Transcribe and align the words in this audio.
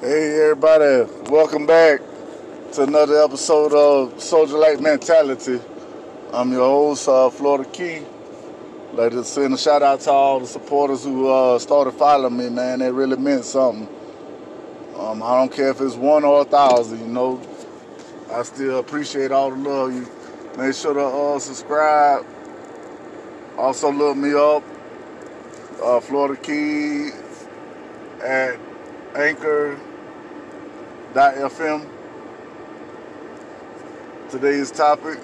Hey 0.00 0.40
everybody, 0.42 1.10
welcome 1.28 1.66
back 1.66 2.00
to 2.74 2.84
another 2.84 3.20
episode 3.20 3.72
of 3.72 4.22
Soldier 4.22 4.56
Like 4.56 4.80
Mentality. 4.80 5.60
I'm 6.32 6.52
your 6.52 6.60
host, 6.60 7.08
uh, 7.08 7.28
Florida 7.30 7.68
Key. 7.68 8.02
Like 8.92 9.10
to 9.10 9.24
send 9.24 9.54
a 9.54 9.58
shout 9.58 9.82
out 9.82 9.98
to 10.02 10.12
all 10.12 10.38
the 10.38 10.46
supporters 10.46 11.02
who 11.02 11.26
uh, 11.28 11.58
started 11.58 11.94
following 11.94 12.36
me, 12.36 12.48
man. 12.48 12.80
It 12.80 12.90
really 12.90 13.16
meant 13.16 13.44
something. 13.44 13.88
Um, 14.96 15.20
I 15.20 15.34
don't 15.34 15.50
care 15.50 15.70
if 15.70 15.80
it's 15.80 15.96
one 15.96 16.22
or 16.22 16.42
a 16.42 16.44
thousand, 16.44 17.00
you 17.00 17.08
know. 17.08 17.42
I 18.32 18.44
still 18.44 18.78
appreciate 18.78 19.32
all 19.32 19.50
the 19.50 19.56
love. 19.56 19.92
You 19.92 20.08
make 20.56 20.76
sure 20.76 20.94
to 20.94 21.04
uh, 21.04 21.38
subscribe. 21.40 22.24
Also 23.56 23.90
look 23.90 24.16
me 24.16 24.32
up, 24.32 24.62
uh, 25.82 25.98
Florida 25.98 26.40
Key 26.40 27.10
at 28.22 28.60
Anchor 29.16 29.76
FM. 31.14 31.88
Today's 34.30 34.70
topic. 34.70 35.18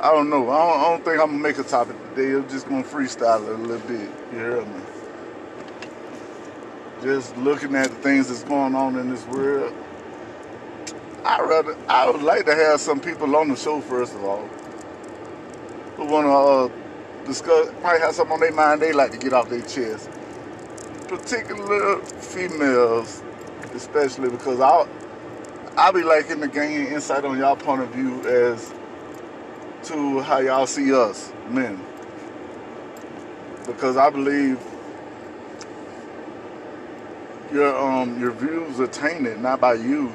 I 0.00 0.10
don't 0.10 0.28
know. 0.28 0.50
I 0.50 0.58
don't, 0.58 0.80
I 0.80 0.90
don't 0.90 1.04
think 1.04 1.20
I'm 1.20 1.26
gonna 1.28 1.38
make 1.38 1.58
a 1.58 1.62
topic 1.62 1.96
today. 2.14 2.34
I'm 2.34 2.48
just 2.48 2.68
gonna 2.68 2.82
freestyle 2.82 3.46
it 3.46 3.54
a 3.54 3.62
little 3.62 3.86
bit. 3.86 4.10
You 4.32 4.38
hear 4.38 4.64
me? 4.64 4.80
Just 7.02 7.36
looking 7.36 7.74
at 7.76 7.90
the 7.90 7.96
things 7.96 8.28
that's 8.28 8.44
going 8.44 8.74
on 8.74 8.98
in 8.98 9.08
this 9.08 9.24
world. 9.26 9.72
I 11.24 11.40
rather 11.40 11.76
I 11.88 12.10
would 12.10 12.22
like 12.22 12.44
to 12.46 12.54
have 12.54 12.80
some 12.80 13.00
people 13.00 13.34
on 13.36 13.48
the 13.48 13.56
show 13.56 13.80
first 13.80 14.14
of 14.14 14.24
all 14.24 14.46
who 15.96 16.06
wanna 16.06 16.32
uh, 16.32 16.68
discuss 17.24 17.70
might 17.82 18.00
have 18.00 18.14
something 18.14 18.34
on 18.34 18.40
their 18.40 18.52
mind 18.52 18.82
they 18.82 18.92
like 18.92 19.12
to 19.12 19.18
get 19.18 19.32
off 19.32 19.48
their 19.48 19.62
chest. 19.62 20.10
Particular 21.08 22.00
females 22.00 23.22
especially 23.74 24.30
because 24.30 24.60
I'll 24.60 24.88
I'll 25.76 25.92
be 25.92 26.02
liking 26.02 26.40
to 26.40 26.48
gain 26.48 26.86
insight 26.86 27.24
on 27.24 27.38
y'all 27.38 27.56
point 27.56 27.82
of 27.82 27.90
view 27.90 28.20
as 28.28 28.72
to 29.84 30.20
how 30.20 30.38
y'all 30.38 30.66
see 30.66 30.94
us 30.94 31.32
men. 31.48 31.84
Because 33.66 33.96
I 33.96 34.10
believe 34.10 34.60
your 37.52 37.76
um 37.76 38.20
your 38.20 38.32
views 38.32 38.80
are 38.80 38.86
tainted 38.86 39.40
not 39.40 39.60
by 39.60 39.74
you, 39.74 40.12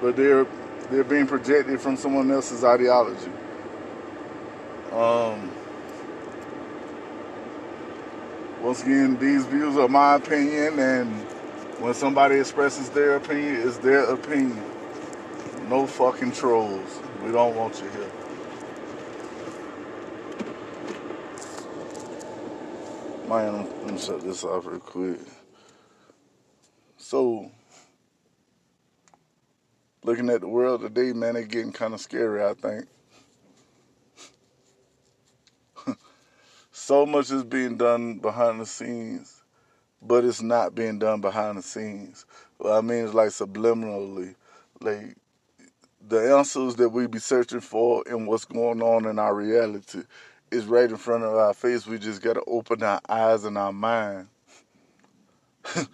but 0.00 0.16
they're 0.16 0.46
they're 0.90 1.04
being 1.04 1.26
projected 1.26 1.80
from 1.80 1.96
someone 1.96 2.30
else's 2.30 2.64
ideology. 2.64 3.30
Um, 4.92 5.50
once 8.62 8.82
again, 8.82 9.18
these 9.18 9.44
views 9.46 9.76
are 9.76 9.88
my 9.88 10.14
opinion, 10.16 10.78
and 10.78 11.26
when 11.78 11.94
somebody 11.94 12.36
expresses 12.36 12.88
their 12.90 13.16
opinion, 13.16 13.66
it's 13.66 13.78
their 13.78 14.04
opinion. 14.04 14.64
No 15.68 15.86
fucking 15.86 16.32
trolls. 16.32 17.00
We 17.22 17.30
don't 17.30 17.54
want 17.54 17.80
you 17.80 17.88
here. 17.90 18.10
Man, 23.28 23.64
let 23.82 23.92
me 23.92 23.98
shut 23.98 24.22
this 24.22 24.42
off 24.42 24.66
real 24.66 24.80
quick. 24.80 25.20
So, 26.96 27.50
looking 30.02 30.30
at 30.30 30.40
the 30.40 30.48
world 30.48 30.80
today, 30.80 31.12
man, 31.12 31.36
it's 31.36 31.46
getting 31.46 31.72
kind 31.72 31.94
of 31.94 32.00
scary, 32.00 32.42
I 32.42 32.54
think. 32.54 32.86
so 36.72 37.06
much 37.06 37.30
is 37.30 37.44
being 37.44 37.76
done 37.76 38.18
behind 38.18 38.60
the 38.60 38.66
scenes 38.66 39.37
but 40.02 40.24
it's 40.24 40.42
not 40.42 40.74
being 40.74 40.98
done 40.98 41.20
behind 41.20 41.58
the 41.58 41.62
scenes. 41.62 42.24
I 42.64 42.80
mean, 42.80 43.04
it's 43.04 43.14
like 43.14 43.28
subliminally, 43.28 44.34
like 44.80 45.16
the 46.06 46.36
answers 46.36 46.76
that 46.76 46.88
we 46.90 47.06
be 47.06 47.18
searching 47.18 47.60
for 47.60 48.02
and 48.06 48.26
what's 48.26 48.44
going 48.44 48.82
on 48.82 49.06
in 49.06 49.18
our 49.18 49.34
reality 49.34 50.02
is 50.50 50.66
right 50.66 50.88
in 50.88 50.96
front 50.96 51.24
of 51.24 51.34
our 51.34 51.52
face. 51.54 51.86
We 51.86 51.98
just 51.98 52.22
got 52.22 52.34
to 52.34 52.42
open 52.46 52.82
our 52.82 53.00
eyes 53.08 53.44
and 53.44 53.58
our 53.58 53.72
mind. 53.72 54.28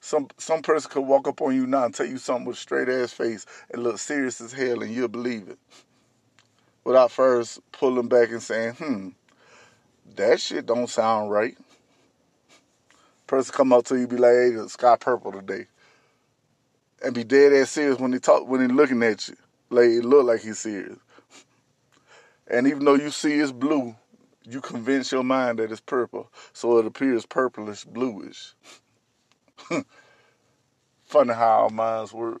some 0.00 0.28
some 0.36 0.62
person 0.62 0.90
could 0.90 1.02
walk 1.02 1.28
up 1.28 1.40
on 1.40 1.54
you 1.54 1.66
now 1.66 1.84
and 1.84 1.94
tell 1.94 2.06
you 2.06 2.18
something 2.18 2.46
with 2.46 2.58
straight 2.58 2.88
ass 2.88 3.12
face 3.12 3.46
and 3.70 3.82
look 3.82 3.98
serious 3.98 4.40
as 4.40 4.52
hell, 4.52 4.82
and 4.82 4.92
you'll 4.92 5.08
believe 5.08 5.48
it 5.48 5.58
without 6.84 7.10
first 7.10 7.60
pulling 7.72 8.08
back 8.08 8.30
and 8.30 8.42
saying, 8.42 8.74
"Hmm, 8.74 9.08
that 10.16 10.40
shit 10.40 10.66
don't 10.66 10.88
sound 10.90 11.30
right." 11.30 11.56
Person 13.28 13.54
come 13.54 13.72
up 13.72 13.84
to 13.84 13.96
you 13.96 14.08
be 14.08 14.16
like, 14.16 14.32
hey, 14.32 14.50
the 14.50 14.68
sky 14.68 14.96
purple 14.98 15.30
today. 15.30 15.66
And 17.04 17.14
be 17.14 17.22
dead 17.22 17.52
ass 17.52 17.70
serious 17.70 18.00
when 18.00 18.12
he 18.12 18.18
talk 18.18 18.48
when 18.48 18.60
he 18.60 18.66
looking 18.66 19.02
at 19.04 19.28
you. 19.28 19.36
Like 19.70 19.84
it 19.90 20.04
look 20.04 20.26
like 20.26 20.40
he's 20.40 20.58
serious. 20.58 20.98
And 22.48 22.66
even 22.66 22.84
though 22.84 22.94
you 22.94 23.10
see 23.10 23.34
it's 23.34 23.52
blue, 23.52 23.94
you 24.44 24.60
convince 24.60 25.12
your 25.12 25.22
mind 25.22 25.58
that 25.58 25.70
it's 25.70 25.80
purple. 25.80 26.32
So 26.52 26.78
it 26.78 26.86
appears 26.86 27.26
purplish 27.26 27.84
bluish. 27.84 28.54
Funny 31.04 31.34
how 31.34 31.64
our 31.64 31.70
minds 31.70 32.12
work. 32.12 32.40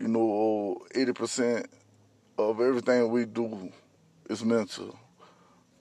You 0.00 0.08
know, 0.08 0.80
80% 0.94 1.66
of 2.38 2.60
everything 2.60 3.10
we 3.10 3.24
do 3.24 3.72
is 4.30 4.44
mental. 4.44 4.98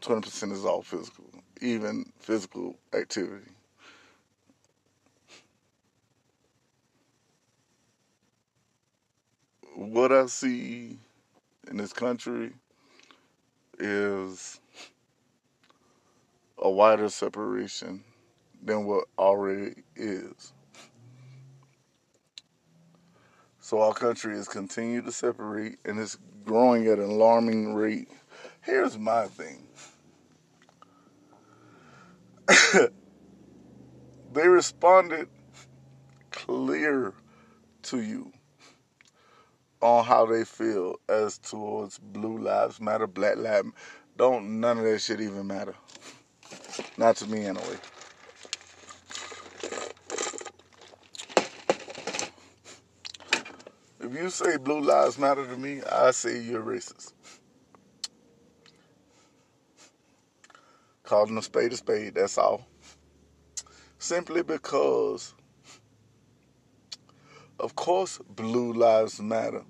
20% 0.02 0.52
is 0.52 0.66
all 0.66 0.82
physical, 0.82 1.26
even 1.62 2.12
physical 2.20 2.76
activity. 2.94 3.52
What 9.78 10.12
I 10.12 10.26
see 10.26 10.98
in 11.70 11.78
this 11.78 11.94
country 11.94 12.52
is 13.78 14.60
a 16.58 16.68
wider 16.68 17.10
separation 17.10 18.04
than 18.64 18.86
what 18.86 19.06
already 19.20 19.84
is. 19.96 20.52
So 23.60 23.82
our 23.82 23.94
country 23.94 24.36
is 24.36 24.48
continuing 24.48 25.06
to 25.06 25.12
separate 25.12 25.78
and 25.86 26.00
it's 26.00 26.18
growing 26.44 26.88
at 26.88 26.98
an 26.98 27.12
alarming 27.12 27.76
rate. 27.76 28.10
Here's 28.62 28.98
my 28.98 29.28
thing. 29.28 29.68
they 34.34 34.48
responded 34.48 35.28
clear 36.32 37.14
to 37.84 38.02
you 38.02 38.32
on 39.82 40.06
how 40.06 40.26
they 40.26 40.44
feel 40.44 40.96
as 41.08 41.38
towards 41.38 42.00
blue 42.00 42.38
lives 42.40 42.82
matter, 42.82 43.08
black 43.08 43.38
lives. 43.38 43.70
Don't 44.16 44.60
none 44.60 44.80
of 44.80 44.84
that 44.84 45.00
shit 45.00 45.22
even 45.22 45.46
matter. 45.46 45.76
Not 46.98 47.16
to 47.18 47.28
me 47.28 47.46
anyway. 47.46 47.78
If 54.00 54.14
you 54.14 54.30
say 54.30 54.58
blue 54.58 54.82
lives 54.82 55.20
matter 55.20 55.46
to 55.46 55.58
me, 55.58 55.82
I 55.92 56.12
say 56.12 56.40
you're 56.40 56.64
racist. 56.64 57.14
Calling 61.04 61.38
a 61.38 61.42
spade 61.42 61.74
a 61.74 61.78
spade, 61.78 62.16
that's 62.16 62.38
all. 62.38 62.68
Simply 64.00 64.44
because 64.44 65.34
of 67.60 67.76
course, 67.76 68.20
blue 68.30 68.74
lives 68.74 69.22
matter. 69.22 69.64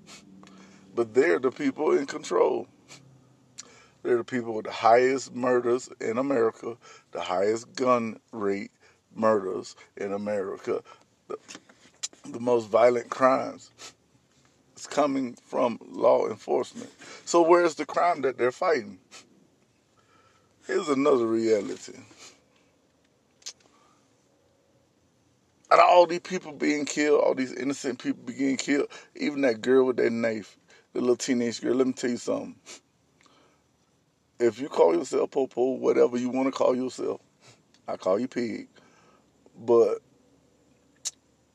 But 0.94 1.14
they're 1.14 1.38
the 1.38 1.50
people 1.50 1.92
in 1.92 2.06
control. 2.06 2.66
They're 4.02 4.18
the 4.18 4.24
people 4.24 4.54
with 4.54 4.66
the 4.66 4.72
highest 4.72 5.34
murders 5.34 5.88
in 6.00 6.18
America, 6.18 6.76
the 7.12 7.20
highest 7.20 7.74
gun 7.74 8.20
rate 8.32 8.70
murders 9.14 9.76
in 9.96 10.12
America, 10.12 10.82
the, 11.28 11.36
the 12.24 12.40
most 12.40 12.68
violent 12.68 13.10
crimes. 13.10 13.70
It's 14.72 14.86
coming 14.86 15.36
from 15.44 15.78
law 15.90 16.28
enforcement. 16.28 16.90
So, 17.24 17.42
where's 17.42 17.74
the 17.74 17.84
crime 17.84 18.22
that 18.22 18.38
they're 18.38 18.52
fighting? 18.52 18.98
Here's 20.66 20.88
another 20.88 21.26
reality. 21.26 21.98
Of 25.70 25.80
all 25.80 26.06
these 26.06 26.20
people 26.20 26.52
being 26.52 26.84
killed, 26.84 27.20
all 27.22 27.34
these 27.34 27.52
innocent 27.52 27.98
people 27.98 28.22
being 28.24 28.56
killed, 28.56 28.88
even 29.16 29.42
that 29.42 29.60
girl 29.60 29.84
with 29.84 29.96
that 29.96 30.10
knife, 30.10 30.56
the 30.92 31.00
little 31.00 31.16
teenage 31.16 31.60
girl, 31.60 31.74
let 31.74 31.86
me 31.86 31.92
tell 31.92 32.10
you 32.10 32.16
something. 32.16 32.56
If 34.40 34.60
you 34.60 34.68
call 34.68 34.94
yourself 34.94 35.30
Popo, 35.30 35.72
whatever 35.72 36.16
you 36.16 36.30
want 36.30 36.46
to 36.46 36.52
call 36.52 36.74
yourself, 36.74 37.20
I 37.86 37.96
call 37.96 38.18
you 38.18 38.28
Pig. 38.28 38.68
But 39.58 39.98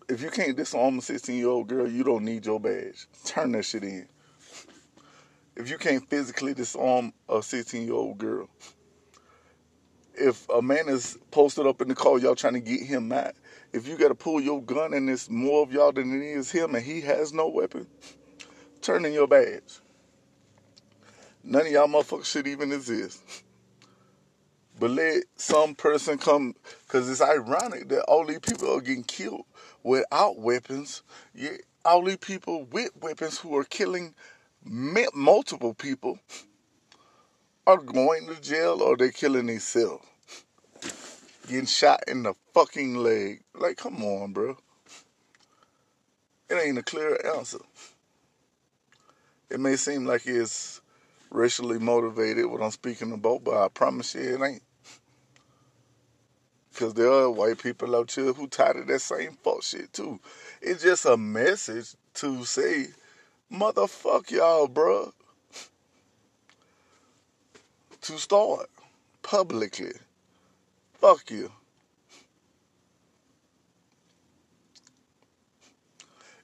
if 0.10 0.22
you 0.22 0.30
can't 0.30 0.58
disarm 0.58 1.00
a 1.00 1.02
16 1.02 1.36
year 1.36 1.48
old 1.48 1.68
girl, 1.68 1.90
you 1.90 2.04
don't 2.04 2.26
need 2.26 2.46
your 2.46 2.60
badge. 2.60 3.08
Turn 3.26 3.54
that 3.54 3.64
shit 3.64 3.84
in. 3.84 4.08
If 5.56 5.70
you 5.70 5.78
can't 5.78 6.08
physically 6.10 6.54
disarm 6.54 7.14
a 7.30 7.42
16 7.42 7.84
year 7.84 7.94
old 7.94 8.18
girl, 8.18 8.50
if 10.16 10.48
a 10.50 10.62
man 10.62 10.90
is 10.90 11.18
posted 11.32 11.66
up 11.66 11.82
in 11.82 11.88
the 11.88 11.96
car, 11.96 12.20
y'all 12.20 12.36
trying 12.36 12.54
to 12.54 12.60
get 12.60 12.82
him 12.82 13.08
mad. 13.08 13.34
If 13.74 13.88
you 13.88 13.98
got 13.98 14.10
to 14.10 14.16
pull 14.16 14.40
your 14.40 14.62
gun 14.62 14.94
and 14.94 15.10
it's 15.10 15.30
more 15.30 15.64
of 15.64 15.74
y'all 15.74 15.92
than 15.92 16.22
it 16.22 16.24
is 16.24 16.52
him, 16.52 16.76
and 16.76 16.86
he 16.86 17.02
has 17.02 17.34
no 17.34 17.48
weapon, 17.48 17.88
turn 18.82 19.04
in 19.04 19.14
your 19.14 19.28
badge. 19.28 19.80
None 21.44 21.66
of 21.66 21.72
y'all 21.72 21.88
motherfuckers 21.88 22.26
should 22.26 22.48
even 22.48 22.72
exist. 22.72 23.22
But 24.80 24.92
let 24.92 25.24
some 25.36 25.76
person 25.76 26.18
come, 26.18 26.56
because 26.86 27.10
it's 27.10 27.22
ironic 27.22 27.90
that 27.90 28.04
all 28.04 28.26
these 28.26 28.40
people 28.40 28.76
are 28.76 28.82
getting 28.82 29.04
killed 29.04 29.46
without 29.84 30.38
weapons. 30.38 31.02
Yet 31.34 31.62
all 31.84 32.04
these 32.04 32.18
people 32.18 32.66
with 32.66 32.92
weapons 33.02 33.40
who 33.40 33.58
are 33.58 33.64
killing 33.64 34.14
multiple 34.64 35.74
people 35.74 36.20
are 37.68 37.78
going 37.78 38.28
to 38.28 38.40
jail 38.42 38.82
or 38.82 38.96
they're 38.98 39.12
killing 39.12 39.48
themselves. 39.48 40.06
Getting 41.48 41.66
shot 41.66 42.04
in 42.08 42.24
the 42.24 42.34
fucking 42.54 42.96
leg. 42.96 43.44
Like, 43.54 43.78
come 43.78 44.02
on, 44.04 44.32
bro. 44.32 44.58
It 46.50 46.56
ain't 46.56 46.78
a 46.78 46.84
clear 46.84 47.20
answer. 47.36 47.60
It 49.50 49.60
may 49.60 49.76
seem 49.76 50.06
like 50.06 50.26
it's 50.26 50.82
racially 51.30 51.80
motivated 51.80 52.46
what 52.46 52.62
I'm 52.62 52.72
speaking 52.72 53.12
about, 53.12 53.44
but 53.44 53.62
I 53.62 53.68
promise 53.68 54.16
you 54.16 54.22
it 54.22 54.42
ain't. 54.42 54.64
Because 56.72 56.94
there 56.94 57.12
are 57.12 57.30
white 57.30 57.62
people 57.62 57.96
out 57.96 58.12
here 58.12 58.34
who 58.34 58.48
tired 58.48 58.78
of 58.78 58.88
that 58.88 59.00
same 59.00 59.38
fuck 59.44 59.64
shit 59.64 59.92
too. 59.94 60.20
It's 60.62 60.82
just 60.82 61.06
a 61.06 61.18
message 61.18 61.94
to 62.16 62.46
say, 62.46 62.88
motherfuck 63.52 64.32
y'all, 64.32 64.68
bruh. 64.68 65.12
To 68.02 68.18
start 68.18 68.70
publicly. 69.22 69.94
Fuck 71.04 71.32
you. 71.32 71.52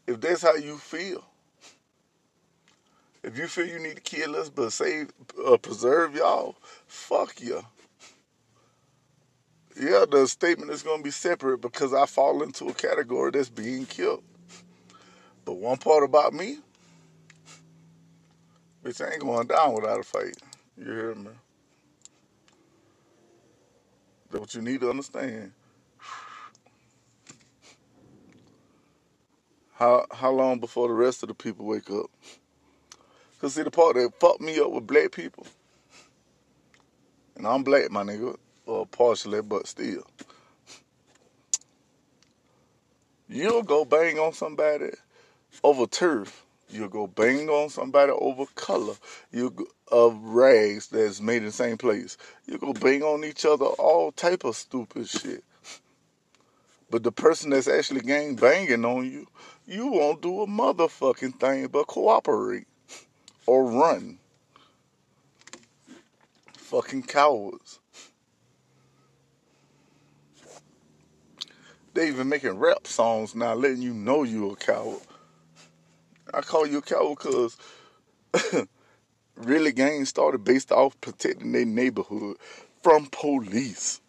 If 0.05 0.19
that's 0.21 0.41
how 0.41 0.55
you 0.55 0.77
feel, 0.77 1.23
if 3.23 3.37
you 3.37 3.47
feel 3.47 3.67
you 3.67 3.79
need 3.79 3.95
to 3.95 4.01
kill 4.01 4.35
us 4.35 4.49
but 4.49 4.73
save, 4.73 5.11
uh, 5.47 5.57
preserve 5.57 6.15
y'all, 6.15 6.57
fuck 6.87 7.41
you. 7.41 7.65
Yeah, 9.79 10.05
the 10.11 10.27
statement 10.27 10.71
is 10.71 10.83
going 10.83 10.99
to 10.99 11.03
be 11.05 11.11
separate 11.11 11.59
because 11.61 11.93
I 11.93 12.05
fall 12.05 12.43
into 12.43 12.67
a 12.69 12.73
category 12.73 13.31
that's 13.31 13.49
being 13.49 13.85
killed. 13.85 14.23
But 15.45 15.55
one 15.55 15.77
part 15.77 16.03
about 16.03 16.33
me, 16.33 16.59
bitch, 18.83 19.05
I 19.05 19.13
ain't 19.13 19.21
going 19.21 19.47
down 19.47 19.73
without 19.75 20.01
a 20.01 20.03
fight. 20.03 20.37
You 20.77 20.85
hear 20.85 21.15
me? 21.15 21.31
That's 24.29 24.41
what 24.41 24.55
you 24.55 24.61
need 24.61 24.81
to 24.81 24.89
understand. 24.89 25.53
How 29.75 30.05
how 30.11 30.31
long 30.31 30.59
before 30.59 30.87
the 30.87 30.93
rest 30.93 31.23
of 31.23 31.29
the 31.29 31.35
people 31.35 31.65
wake 31.65 31.89
up? 31.89 32.11
Cause 33.41 33.55
see 33.55 33.63
the 33.63 33.71
part 33.71 33.95
that 33.95 34.11
fucked 34.19 34.41
me 34.41 34.59
up 34.59 34.71
with 34.71 34.87
black 34.87 35.11
people, 35.11 35.47
and 37.35 37.47
I'm 37.47 37.63
black, 37.63 37.91
my 37.91 38.03
nigga, 38.03 38.37
or 38.65 38.85
partially, 38.85 39.41
but 39.41 39.67
still. 39.67 40.03
You'll 43.29 43.63
go 43.63 43.85
bang 43.85 44.19
on 44.19 44.33
somebody 44.33 44.91
over 45.63 45.87
turf. 45.87 46.45
You'll 46.71 46.89
go 46.89 47.07
bang 47.07 47.49
on 47.49 47.69
somebody 47.69 48.11
over 48.11 48.45
color. 48.55 48.93
You 49.31 49.67
of 49.91 50.21
rags 50.23 50.87
that's 50.87 51.19
made 51.19 51.37
in 51.37 51.45
the 51.45 51.51
same 51.51 51.77
place. 51.77 52.17
You 52.45 52.59
go 52.59 52.73
bang 52.73 53.01
on 53.01 53.23
each 53.23 53.45
other, 53.45 53.65
all 53.65 54.11
type 54.11 54.43
of 54.43 54.55
stupid 54.55 55.09
shit. 55.09 55.43
But 56.91 57.03
the 57.03 57.11
person 57.11 57.51
that's 57.51 57.67
actually 57.67 58.01
gang 58.01 58.35
banging 58.35 58.85
on 58.85 59.05
you, 59.09 59.27
you 59.67 59.87
won't 59.87 60.21
do 60.21 60.41
a 60.41 60.47
motherfucking 60.47 61.39
thing 61.39 61.67
but 61.67 61.87
cooperate 61.87 62.67
or 63.45 63.69
run. 63.69 64.19
Fucking 66.53 67.03
cowards. 67.03 67.79
They 71.95 72.07
even 72.09 72.29
making 72.29 72.57
rap 72.59 72.85
songs 72.85 73.33
now 73.33 73.55
letting 73.55 73.81
you 73.81 73.93
know 73.93 74.23
you 74.23 74.51
a 74.51 74.55
coward. 74.55 75.01
I 76.33 76.41
call 76.41 76.67
you 76.67 76.79
a 76.79 76.81
coward 76.81 77.17
because 77.17 77.57
really 79.35 79.71
gangs 79.71 80.09
started 80.09 80.43
based 80.43 80.71
off 80.71 80.99
protecting 81.01 81.51
their 81.51 81.65
neighborhood 81.65 82.37
from 82.83 83.07
police. 83.11 84.01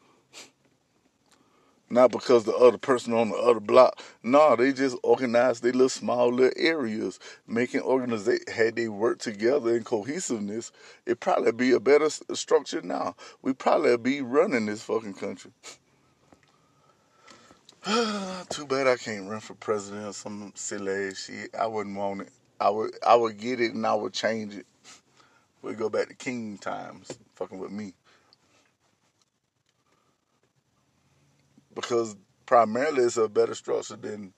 Not 1.93 2.13
because 2.13 2.45
the 2.45 2.55
other 2.55 2.79
person 2.79 3.13
on 3.15 3.31
the 3.31 3.37
other 3.37 3.59
block. 3.59 4.01
No, 4.23 4.55
they 4.55 4.73
just 4.73 4.97
organized 5.03 5.65
their 5.65 5.73
little 5.73 5.89
small 5.89 6.33
little 6.33 6.53
areas, 6.57 7.19
making 7.49 7.81
organization. 7.81 8.45
Had 8.47 8.77
they 8.77 8.87
worked 8.87 9.23
together 9.23 9.75
in 9.75 9.83
cohesiveness, 9.83 10.71
it 11.05 11.19
probably 11.19 11.51
be 11.51 11.73
a 11.73 11.81
better 11.81 12.09
structure 12.09 12.81
now. 12.81 13.17
We 13.43 13.55
probably 13.55 13.97
be 13.97 14.21
running 14.21 14.67
this 14.67 14.85
fucking 14.85 15.15
country. 15.15 15.51
Too 18.51 18.67
bad 18.67 18.87
I 18.87 18.97
can't 18.97 19.29
run 19.29 19.41
for 19.41 19.55
president 19.55 20.07
or 20.07 20.13
some 20.13 20.53
silly 20.55 21.15
shit. 21.15 21.55
I 21.59 21.67
wouldn't 21.67 21.97
want 21.97 22.23
it. 22.23 22.31
I 22.61 22.69
would 22.71 22.93
I 23.07 23.15
would 23.15 23.39
get 23.39 23.61
it 23.61 23.75
and 23.75 23.87
I 23.87 23.95
would 23.95 24.13
change 24.13 24.55
it. 24.55 24.67
We 25.63 25.75
go 25.75 25.91
back 25.91 26.09
to 26.09 26.15
king 26.15 26.57
times, 26.57 27.19
fucking 27.35 27.59
with 27.59 27.71
me. 27.71 27.93
because 31.75 32.17
primarily 32.47 33.05
it's 33.05 33.17
a 33.17 33.29
better 33.29 33.55
structure 33.55 33.97
than 33.97 34.33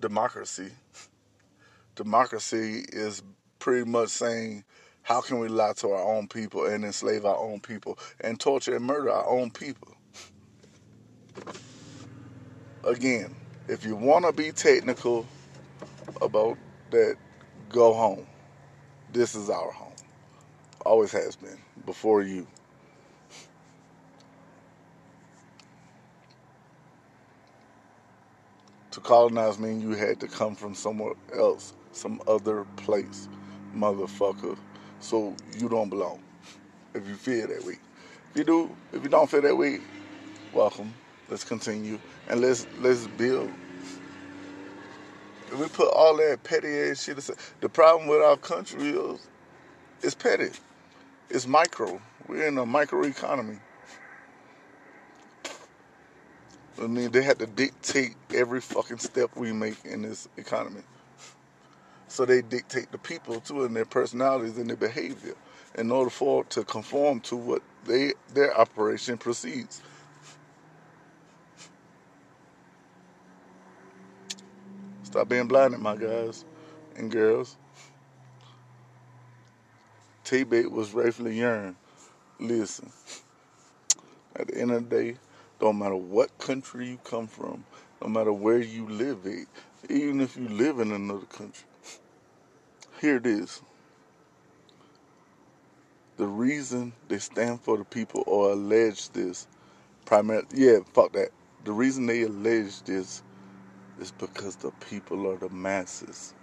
democracy. 0.00 0.70
Democracy 1.96 2.84
is 2.92 3.22
pretty 3.58 3.88
much 3.88 4.08
saying, 4.08 4.64
how 5.02 5.20
can 5.20 5.40
we 5.40 5.48
lie 5.48 5.72
to 5.74 5.90
our 5.90 6.16
own 6.16 6.28
people 6.28 6.64
and 6.66 6.84
enslave 6.84 7.24
our 7.24 7.36
own 7.36 7.60
people 7.60 7.98
and 8.20 8.38
torture 8.38 8.76
and 8.76 8.84
murder 8.84 9.10
our 9.10 9.26
own 9.26 9.50
people? 9.50 9.94
Again, 12.84 13.34
if 13.68 13.84
you 13.84 13.96
want 13.96 14.24
to 14.24 14.32
be 14.32 14.52
technical 14.52 15.26
about 16.22 16.56
that, 16.90 17.16
go 17.68 17.92
home. 17.92 18.26
This 19.12 19.34
is 19.34 19.50
our 19.50 19.70
home. 19.72 19.92
Always 20.86 21.12
has 21.12 21.34
been, 21.36 21.58
before 21.86 22.22
you. 22.22 22.46
To 28.92 29.00
colonize 29.00 29.58
mean 29.58 29.80
you 29.80 29.90
had 29.90 30.20
to 30.20 30.28
come 30.28 30.54
from 30.54 30.74
somewhere 30.74 31.14
else, 31.36 31.74
some 31.92 32.20
other 32.28 32.64
place, 32.76 33.28
motherfucker. 33.74 34.56
So 35.00 35.34
you 35.58 35.68
don't 35.68 35.88
belong. 35.90 36.22
If 36.94 37.06
you 37.08 37.14
feel 37.14 37.48
that 37.48 37.64
way. 37.64 37.78
If 38.30 38.36
you 38.38 38.44
do, 38.44 38.76
if 38.92 39.02
you 39.02 39.08
don't 39.08 39.28
feel 39.28 39.42
that 39.42 39.56
way, 39.56 39.80
welcome. 40.52 40.94
Let's 41.30 41.44
continue 41.44 41.98
and 42.28 42.40
let's 42.40 42.66
let's 42.80 43.06
build. 43.06 43.50
We 45.58 45.68
put 45.68 45.88
all 45.92 46.16
that 46.18 46.42
petty 46.42 46.68
ass 46.68 47.04
shit 47.04 47.18
aside, 47.18 47.36
the 47.60 47.68
problem 47.68 48.08
with 48.08 48.20
our 48.22 48.36
country 48.36 48.90
is 48.90 49.26
it's 50.02 50.14
petty. 50.14 50.50
It's 51.30 51.46
micro. 51.46 52.00
We're 52.26 52.48
in 52.48 52.58
a 52.58 52.66
micro 52.66 53.04
economy. 53.04 53.58
I 56.80 56.86
mean, 56.86 57.10
they 57.10 57.22
had 57.22 57.38
to 57.40 57.46
dictate 57.46 58.14
every 58.32 58.60
fucking 58.60 58.98
step 58.98 59.30
we 59.34 59.52
make 59.52 59.84
in 59.84 60.02
this 60.02 60.28
economy. 60.36 60.82
So 62.06 62.24
they 62.24 62.40
dictate 62.40 62.92
the 62.92 62.98
people 62.98 63.40
too 63.40 63.64
and 63.64 63.74
their 63.74 63.84
personalities 63.84 64.56
and 64.56 64.68
their 64.70 64.76
behavior 64.76 65.34
in 65.76 65.90
order 65.90 66.10
for 66.10 66.44
to 66.44 66.64
conform 66.64 67.20
to 67.20 67.36
what 67.36 67.62
they 67.84 68.12
their 68.32 68.58
operation 68.58 69.18
proceeds. 69.18 69.82
Stop 75.18 75.30
being 75.30 75.48
blinded, 75.48 75.80
my 75.80 75.96
guys 75.96 76.44
and 76.94 77.10
girls. 77.10 77.56
T-Bait 80.22 80.70
was 80.70 80.94
rightfully 80.94 81.36
yearned. 81.36 81.74
Listen, 82.38 82.92
at 84.36 84.46
the 84.46 84.60
end 84.60 84.70
of 84.70 84.88
the 84.88 84.96
day, 84.96 85.16
don't 85.58 85.76
matter 85.76 85.96
what 85.96 86.38
country 86.38 86.90
you 86.90 87.00
come 87.02 87.26
from, 87.26 87.64
no 88.00 88.06
matter 88.06 88.32
where 88.32 88.60
you 88.60 88.88
live 88.88 89.26
at, 89.26 89.90
even 89.90 90.20
if 90.20 90.36
you 90.36 90.48
live 90.48 90.78
in 90.78 90.92
another 90.92 91.26
country. 91.26 91.66
Here 93.00 93.16
it 93.16 93.26
is. 93.26 93.60
The 96.16 96.28
reason 96.28 96.92
they 97.08 97.18
stand 97.18 97.60
for 97.60 97.76
the 97.76 97.84
people 97.84 98.22
or 98.28 98.52
allege 98.52 99.08
this, 99.08 99.48
primarily, 100.04 100.46
yeah, 100.54 100.78
fuck 100.92 101.10
that. 101.14 101.30
The 101.64 101.72
reason 101.72 102.06
they 102.06 102.22
allege 102.22 102.82
this 102.82 103.24
is 104.00 104.12
because 104.12 104.56
the 104.56 104.70
people 104.90 105.30
are 105.30 105.36
the 105.36 105.48
masses. 105.50 106.34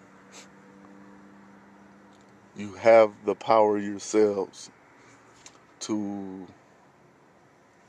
You 2.57 2.73
have 2.75 3.11
the 3.25 3.35
power 3.35 3.77
yourselves 3.77 4.71
to 5.81 6.47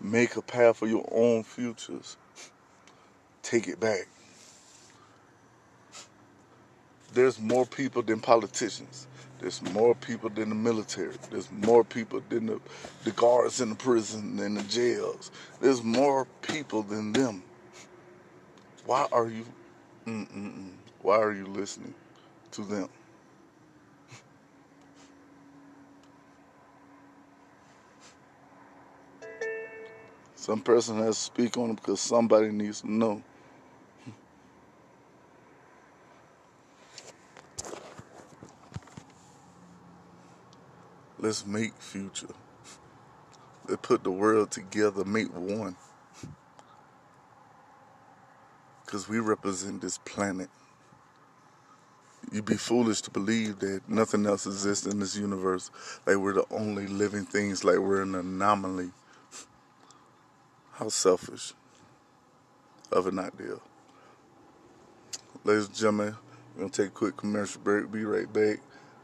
Make 0.01 0.37
a 0.37 0.43
path 0.43 0.77
for 0.77 0.87
your 0.87 1.09
own 1.11 1.43
futures. 1.43 2.17
Take 3.43 3.67
it 3.69 3.81
back. 3.81 4.09
There's 7.15 7.41
more 7.41 7.67
people 7.67 8.03
than 8.03 8.21
politicians. 8.21 9.07
There's 9.41 9.63
more 9.73 9.95
people 9.95 10.31
than 10.31 10.51
the 10.51 10.55
military. 10.55 11.15
There's 11.31 11.51
more 11.51 11.85
people 11.85 12.23
than 12.29 12.47
the, 12.47 12.61
the 13.05 13.11
guards 13.13 13.61
in 13.61 13.71
the 13.71 13.75
prison 13.75 14.39
and 14.39 14.57
the 14.57 14.63
jails. 14.65 15.31
There's 15.61 15.83
more 15.83 16.27
people 16.43 16.83
than 16.83 17.13
them. 17.13 17.43
Why 18.87 19.09
are 19.11 19.27
you, 19.27 19.45
mm-mm-mm, 20.07 20.71
why 21.03 21.17
are 21.17 21.33
you 21.33 21.47
listening 21.47 21.93
to 22.53 22.63
them? 22.63 22.89
Some 30.37 30.61
person 30.61 30.99
has 30.99 31.17
to 31.17 31.23
speak 31.23 31.57
on 31.57 31.71
it 31.71 31.77
because 31.77 32.01
somebody 32.01 32.51
needs 32.51 32.83
to 32.83 32.93
know. 32.93 33.25
Let's 41.19 41.45
make 41.45 41.75
future. 41.81 42.29
Let's 43.67 43.81
put 43.83 44.05
the 44.05 44.13
world 44.13 44.53
together, 44.53 45.05
make 45.05 45.35
one. 45.35 45.75
Because 48.97 49.11
we 49.11 49.19
represent 49.19 49.83
this 49.83 49.99
planet. 49.99 50.49
You'd 52.33 52.47
be 52.47 52.57
foolish 52.57 53.03
to 53.03 53.11
believe 53.11 53.59
that 53.59 53.83
nothing 53.87 54.25
else 54.25 54.47
exists 54.47 54.87
in 54.87 55.01
this 55.01 55.15
universe. 55.15 55.71
Like 56.07 56.17
we're 56.17 56.33
the 56.33 56.47
only 56.51 56.87
living 56.87 57.27
things, 57.27 57.63
like 57.63 57.77
we're 57.77 58.01
an 58.01 58.15
anomaly. 58.15 58.93
How 60.73 60.89
selfish 60.89 61.53
of 62.91 63.07
an 63.07 63.19
idea. 63.19 63.59
Ladies 65.45 65.67
and 65.67 65.75
gentlemen, 65.75 66.17
we're 66.55 66.61
going 66.61 66.71
to 66.71 66.83
take 66.85 66.91
a 66.91 66.95
quick 66.95 67.19
commercial 67.19 67.61
break. 67.61 67.93
Be 67.93 68.07
right 68.07 68.33
back. 68.33 68.61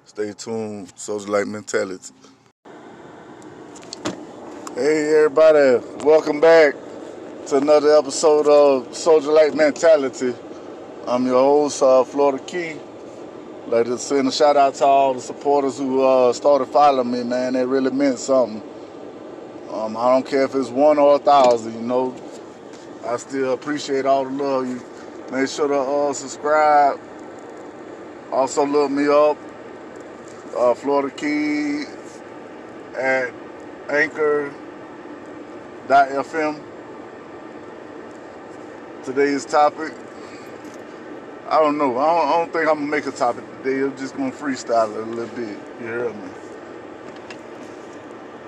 Stay 0.07 0.33
tuned. 0.33 0.91
Like 1.29 1.47
Mentality. 1.47 2.15
Hey, 4.75 5.17
everybody. 5.17 5.85
Welcome 6.03 6.41
back 6.41 6.77
to 7.47 7.57
another 7.57 7.97
episode 7.97 8.47
of 8.47 8.95
Soldier 8.95 9.33
Like 9.33 9.53
Mentality. 9.55 10.33
I'm 11.09 11.27
your 11.27 11.43
host, 11.43 11.83
uh, 11.83 12.05
Florida 12.05 12.39
Key. 12.45 12.77
Like 13.67 13.87
to 13.87 13.99
send 13.99 14.29
a 14.29 14.33
shout 14.33 14.57
out 14.57 14.75
to 14.77 14.85
all 14.85 15.15
the 15.15 15.21
supporters 15.21 15.77
who 15.79 16.03
uh, 16.03 16.33
started 16.33 16.67
following 16.67 17.11
me, 17.11 17.25
man. 17.25 17.57
It 17.57 17.63
really 17.63 17.91
meant 17.91 18.21
something. 18.21 18.63
Um, 19.73 19.97
I 19.97 20.11
don't 20.11 20.25
care 20.25 20.45
if 20.45 20.55
it's 20.55 20.69
one 20.69 20.99
or 20.99 21.17
a 21.17 21.19
thousand, 21.19 21.75
you 21.75 21.81
know. 21.81 22.15
I 23.05 23.17
still 23.17 23.55
appreciate 23.55 24.07
all 24.07 24.25
the 24.25 24.31
love. 24.31 24.69
You 24.69 24.81
make 25.33 25.49
sure 25.49 25.67
to 25.67 25.75
uh, 25.75 26.13
subscribe. 26.13 27.01
Also 28.31 28.65
look 28.65 28.89
me 28.91 29.09
up 29.09 29.37
uh, 30.57 30.75
Florida 30.75 31.11
Key 31.17 31.87
at 32.97 33.35
Anchor.fm. 33.91 34.53
Today's 39.05 39.45
topic, 39.45 39.93
I 41.49 41.59
don't 41.59 41.77
know. 41.77 41.99
I 41.99 42.07
don't, 42.07 42.29
I 42.29 42.33
don't 42.39 42.53
think 42.53 42.69
I'm 42.69 42.77
gonna 42.77 42.87
make 42.87 43.07
a 43.07 43.11
topic 43.11 43.45
today. 43.59 43.83
I'm 43.83 43.97
just 43.97 44.17
gonna 44.17 44.31
freestyle 44.31 44.95
it 44.95 45.03
a 45.03 45.11
little 45.11 45.35
bit. 45.35 45.59
You 45.81 45.87
hear 45.87 46.13
me? 46.13 46.29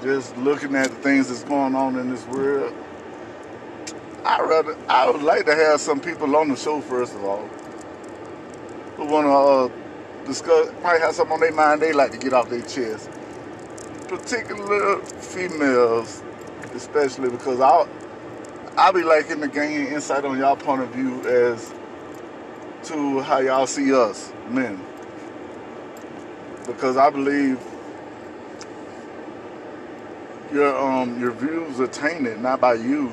Just 0.03 0.37
looking 0.37 0.77
at 0.77 0.91
the 0.91 0.97
things 0.97 1.29
that's 1.29 1.43
going 1.43 1.75
on 1.75 1.99
in 1.99 2.09
this 2.09 2.25
world. 2.29 2.73
I 4.25 4.41
rather 4.43 4.77
I 4.89 5.11
would 5.11 5.23
like 5.23 5.45
to 5.47 5.57
have 5.57 5.81
some 5.81 6.01
people 6.01 6.37
on 6.37 6.49
the 6.49 6.57
show 6.57 6.81
first 6.81 7.15
of 7.17 7.25
all 7.25 7.49
who 8.97 9.07
wanna 9.07 9.33
uh, 9.33 9.69
discuss, 10.25 10.71
might 10.85 11.01
have 11.01 11.17
something 11.17 11.35
on 11.35 11.41
their 11.41 11.53
mind 11.53 11.83
they 11.83 11.93
like 11.93 12.13
to 12.13 12.19
get 12.19 12.33
off 12.33 12.49
their 12.49 12.63
chest. 12.63 13.11
Particular 14.07 15.01
females, 15.05 16.23
especially 16.75 17.31
because 17.31 17.59
I'll, 17.59 17.89
I'll 18.77 18.93
be 18.93 19.03
liking 19.03 19.41
to 19.41 19.49
gain 19.49 19.87
insight 19.87 20.25
on 20.25 20.37
y'all 20.39 20.57
point 20.57 20.83
of 20.83 20.91
view 20.91 21.21
as 21.29 21.73
to 22.85 23.21
how 23.21 23.39
y'all 23.39 23.67
see 23.67 23.95
us, 23.95 24.33
men. 24.49 24.85
Because 26.67 26.97
I 26.97 27.11
believe 27.11 27.61
your 30.53 30.77
um 30.77 31.21
your 31.21 31.33
views 31.33 31.79
are 31.81 31.87
tainted 31.87 32.41
not 32.41 32.61
by 32.61 32.75
you, 32.75 33.13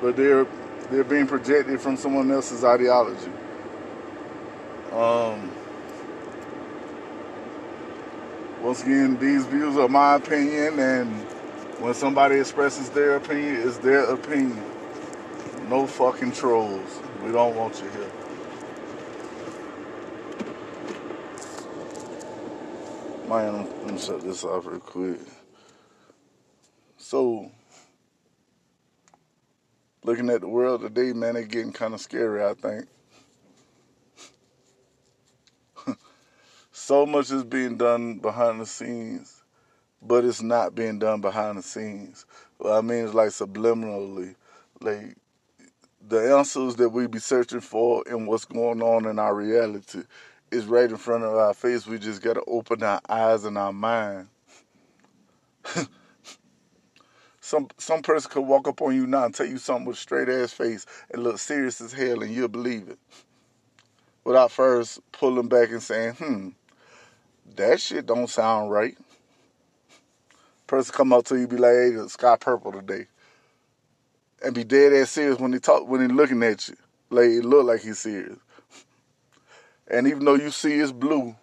but 0.00 0.16
they're 0.16 0.46
they're 0.90 1.04
being 1.04 1.26
projected 1.26 1.80
from 1.80 1.96
someone 1.96 2.30
else's 2.30 2.64
ideology. 2.64 3.30
Um, 4.92 5.50
once 8.62 8.82
again, 8.82 9.18
these 9.18 9.46
views 9.46 9.76
are 9.76 9.88
my 9.88 10.16
opinion, 10.16 10.78
and 10.78 11.26
when 11.78 11.94
somebody 11.94 12.36
expresses 12.36 12.90
their 12.90 13.16
opinion, 13.16 13.66
it's 13.66 13.78
their 13.78 14.04
opinion. 14.04 14.64
No 15.68 15.86
fucking 15.86 16.32
trolls. 16.32 17.00
We 17.22 17.30
don't 17.30 17.54
want 17.54 17.80
you 17.82 17.88
here. 17.90 18.10
Man, 23.28 23.68
let 23.82 23.92
me 23.92 23.98
shut 23.98 24.22
this 24.22 24.42
off 24.42 24.64
real 24.66 24.80
quick. 24.80 25.20
So, 26.96 27.50
looking 30.02 30.30
at 30.30 30.40
the 30.40 30.48
world 30.48 30.80
today, 30.80 31.12
man, 31.12 31.36
it's 31.36 31.48
getting 31.48 31.72
kind 31.72 31.92
of 31.92 32.00
scary, 32.00 32.42
I 32.42 32.54
think. 32.54 32.86
so 36.72 37.04
much 37.04 37.30
is 37.30 37.44
being 37.44 37.76
done 37.76 38.18
behind 38.18 38.60
the 38.60 38.66
scenes, 38.66 39.37
but 40.02 40.24
it's 40.24 40.42
not 40.42 40.74
being 40.74 40.98
done 40.98 41.20
behind 41.20 41.58
the 41.58 41.62
scenes. 41.62 42.26
I 42.64 42.80
mean, 42.80 43.04
it's 43.04 43.14
like 43.14 43.28
subliminally, 43.28 44.34
like 44.80 45.16
the 46.06 46.36
answers 46.36 46.76
that 46.76 46.90
we 46.90 47.06
be 47.06 47.18
searching 47.18 47.60
for 47.60 48.02
and 48.06 48.26
what's 48.26 48.44
going 48.44 48.82
on 48.82 49.06
in 49.06 49.18
our 49.18 49.34
reality 49.34 50.02
is 50.50 50.66
right 50.66 50.90
in 50.90 50.96
front 50.96 51.24
of 51.24 51.34
our 51.34 51.54
face. 51.54 51.86
We 51.86 51.98
just 51.98 52.22
got 52.22 52.34
to 52.34 52.44
open 52.46 52.82
our 52.82 53.00
eyes 53.08 53.44
and 53.44 53.58
our 53.58 53.72
mind. 53.72 54.28
some 57.40 57.68
some 57.76 58.02
person 58.02 58.30
could 58.30 58.42
walk 58.42 58.68
up 58.68 58.80
on 58.82 58.94
you 58.94 59.06
now 59.06 59.24
and 59.24 59.34
tell 59.34 59.46
you 59.46 59.58
something 59.58 59.86
with 59.86 59.98
straight 59.98 60.28
ass 60.28 60.52
face 60.52 60.86
and 61.10 61.22
look 61.22 61.38
serious 61.38 61.80
as 61.80 61.92
hell, 61.92 62.22
and 62.22 62.32
you'll 62.32 62.48
believe 62.48 62.88
it 62.88 62.98
without 64.24 64.50
first 64.50 65.00
pulling 65.12 65.48
back 65.48 65.70
and 65.70 65.82
saying, 65.82 66.14
"Hmm, 66.14 66.48
that 67.56 67.80
shit 67.80 68.06
don't 68.06 68.30
sound 68.30 68.70
right." 68.70 68.96
Person 70.68 70.94
come 70.94 71.14
up 71.14 71.24
to 71.24 71.36
you, 71.40 71.48
be 71.48 71.56
like, 71.56 71.72
"Hey, 71.72 71.90
the 71.92 72.10
sky 72.10 72.36
purple 72.36 72.72
today," 72.72 73.06
and 74.44 74.54
be 74.54 74.64
dead 74.64 74.92
ass 74.92 75.10
serious 75.10 75.38
when 75.40 75.54
he 75.54 75.58
talk 75.58 75.88
when 75.88 76.02
he 76.02 76.08
looking 76.08 76.42
at 76.42 76.68
you, 76.68 76.76
like 77.08 77.30
it 77.30 77.42
look 77.44 77.66
like 77.66 77.80
he's 77.80 77.98
serious. 78.00 78.38
And 79.88 80.06
even 80.06 80.26
though 80.26 80.34
you 80.34 80.50
see 80.50 80.74
it's 80.74 80.92
blue, 80.92 81.34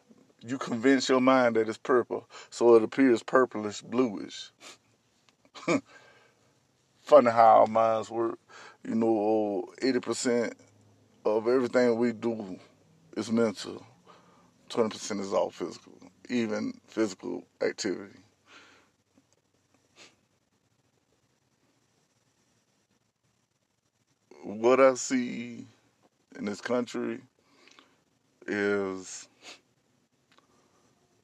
you 0.42 0.60
convince 0.60 1.10
your 1.10 1.22
mind 1.22 1.56
that 1.56 1.68
it's 1.68 1.80
purple, 1.80 2.30
so 2.52 2.76
it 2.76 2.84
appears 2.84 3.24
purplish 3.24 3.82
bluish. 3.82 4.52
Funny 7.02 7.32
how 7.32 7.62
our 7.62 7.68
minds 7.68 8.12
work. 8.12 8.38
You 8.88 8.94
know, 8.94 9.74
eighty 9.82 10.02
percent 10.02 10.54
of 11.26 11.48
everything 11.48 11.98
we 11.98 12.14
do 12.14 12.60
is 13.18 13.32
mental. 13.32 13.84
Twenty 14.70 14.90
percent 14.90 15.20
is 15.20 15.34
all 15.34 15.50
physical, 15.50 15.98
even 16.30 16.80
physical 16.88 17.44
activity. 17.64 18.20
What 24.46 24.80
I 24.80 24.94
see 24.94 25.66
in 26.38 26.46
this 26.46 26.62
country 26.62 27.20
is 28.46 29.28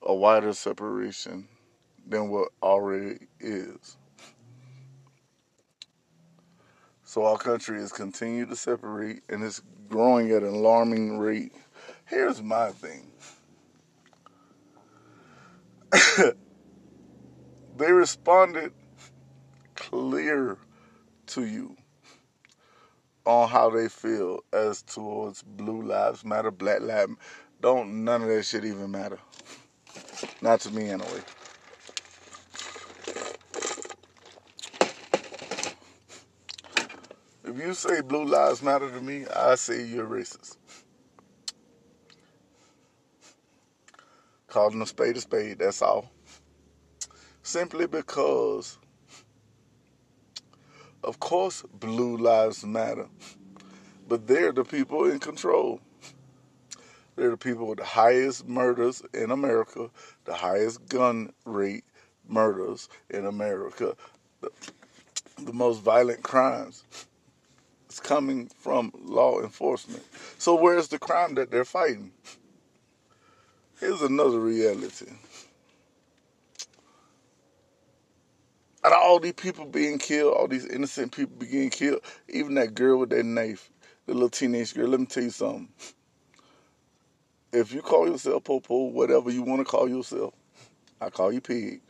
a 0.02 0.12
wider 0.12 0.54
separation 0.54 1.48
than 2.08 2.32
what 2.32 2.50
already 2.64 3.28
is. 3.40 3.98
So 7.04 7.24
our 7.26 7.38
country 7.38 7.80
is 7.80 7.92
continuing 7.92 8.50
to 8.50 8.56
separate 8.56 9.22
and 9.30 9.44
it's 9.44 9.62
growing 9.88 10.32
at 10.32 10.42
an 10.42 10.56
alarming 10.56 11.20
rate. 11.20 11.54
Here's 12.08 12.42
my 12.42 12.72
thing. 12.72 13.06
they 17.78 17.92
responded 17.92 18.74
clear 19.76 20.58
to 21.28 21.46
you 21.46 21.78
on 23.26 23.50
how 23.50 23.70
they 23.70 23.88
feel 23.88 24.40
as 24.52 24.82
towards 24.82 25.44
blue 25.44 25.84
lives 25.84 26.26
matter, 26.26 26.52
black 26.52 26.82
lives 26.82 27.14
don't 27.62 28.04
none 28.04 28.24
of 28.24 28.28
that 28.28 28.44
shit 28.44 28.66
even 28.66 28.90
matter. 28.90 29.20
Not 30.42 30.60
to 30.62 30.72
me 30.72 30.90
anyway. 30.90 31.22
If 37.44 37.58
you 37.58 37.74
say 37.74 38.02
blue 38.02 38.26
lives 38.26 38.64
matter 38.64 38.90
to 38.90 39.02
me, 39.02 39.26
I 39.36 39.56
say 39.56 39.84
you're 39.84 40.08
racist. 40.08 40.58
Calling 44.48 44.82
a 44.82 44.86
spade 44.86 45.18
a 45.18 45.22
spade, 45.22 45.60
that's 45.60 45.82
all. 45.82 46.12
Simply 47.44 47.88
because, 47.88 48.78
of 51.04 51.20
course, 51.20 51.64
blue 51.74 52.18
lives 52.18 52.66
matter. 52.66 53.08
But 54.08 54.28
they're 54.28 54.52
the 54.52 54.64
people 54.64 55.06
in 55.06 55.20
control. 55.20 55.80
They're 57.16 57.32
the 57.32 57.38
people 57.38 57.68
with 57.68 57.80
the 57.80 57.86
highest 57.86 58.48
murders 58.48 59.02
in 59.14 59.32
America, 59.32 59.90
the 60.26 60.34
highest 60.34 60.88
gun 60.88 61.34
rate 61.46 61.84
murders 62.28 62.90
in 63.10 63.26
America, 63.26 63.96
the, 64.42 64.50
the 65.38 65.54
most 65.54 65.82
violent 65.82 66.24
crimes. 66.24 66.84
It's 67.86 68.00
coming 68.00 68.50
from 68.58 68.92
law 69.04 69.42
enforcement. 69.42 70.04
So 70.38 70.56
where's 70.56 70.88
the 70.88 71.00
crime 71.00 71.36
that 71.36 71.52
they're 71.52 71.66
fighting? 71.66 72.12
Here's 73.80 74.02
another 74.02 74.40
reality. 74.40 75.12
Of 78.84 78.94
all 78.94 79.20
these 79.20 79.34
people 79.34 79.66
being 79.66 80.00
killed, 80.00 80.34
all 80.36 80.48
these 80.48 80.66
innocent 80.66 81.12
people 81.12 81.36
being 81.38 81.70
killed, 81.70 82.02
even 82.30 82.56
that 82.56 82.74
girl 82.74 82.98
with 83.00 83.10
that 83.12 83.24
knife, 83.26 83.70
the 84.08 84.14
little 84.14 84.30
teenage 84.30 84.74
girl, 84.74 84.88
let 84.88 85.00
me 85.00 85.06
tell 85.06 85.24
you 85.24 85.30
something 85.30 85.70
if 87.54 87.74
you 87.74 87.82
call 87.82 88.08
yourself 88.08 88.44
Popo, 88.44 88.86
whatever 88.86 89.30
you 89.30 89.44
want 89.44 89.60
to 89.60 89.66
call 89.66 89.90
yourself, 89.90 90.34
I 91.00 91.10
call 91.10 91.32
you 91.32 91.42
Pig. 91.42 91.82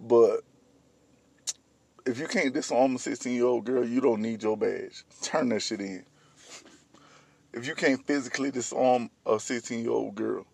But 0.00 0.40
if 2.06 2.18
you 2.18 2.26
can't 2.26 2.54
disarm 2.54 2.96
a 2.96 2.98
16 2.98 3.32
year 3.34 3.44
old 3.44 3.64
girl, 3.64 3.86
you 3.86 4.00
don't 4.00 4.22
need 4.22 4.42
your 4.42 4.56
badge. 4.56 5.04
Turn 5.22 5.50
that 5.50 5.60
shit 5.60 5.80
in. 5.80 6.04
If 7.52 7.66
you 7.66 7.74
can't 7.74 8.04
physically 8.06 8.50
disarm 8.50 9.10
a 9.26 9.38
16 9.38 9.80
year 9.80 9.90
old 9.90 10.14
girl, 10.14 10.46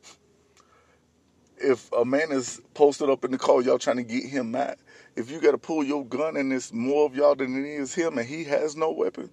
if 1.59 1.91
a 1.93 2.05
man 2.05 2.33
is 2.33 2.61
posted 2.75 3.09
up 3.09 3.25
in 3.25 3.31
the 3.31 3.39
car, 3.39 3.63
y'all 3.63 3.79
trying 3.79 3.97
to 3.97 4.03
get 4.03 4.25
him 4.25 4.51
mad, 4.51 4.77
if 5.17 5.31
you 5.31 5.41
got 5.41 5.53
to 5.53 5.59
pull 5.59 5.83
your 5.83 6.05
gun 6.05 6.37
and 6.37 6.53
it's 6.53 6.73
more 6.73 7.07
of 7.07 7.17
y'all 7.17 7.35
than 7.35 7.65
it 7.65 7.69
is 7.69 7.95
him 7.95 8.19
and 8.19 8.29
he 8.29 8.45
has 8.45 8.77
no 8.77 8.93
weapon, 8.93 9.31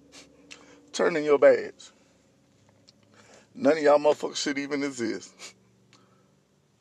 turn 0.92 1.16
in 1.16 1.24
your 1.24 1.38
badge. 1.38 1.90
None 3.54 3.76
of 3.76 3.82
y'all 3.82 3.98
motherfuckers 3.98 4.36
should 4.36 4.58
even 4.58 4.82
exist. 4.82 5.32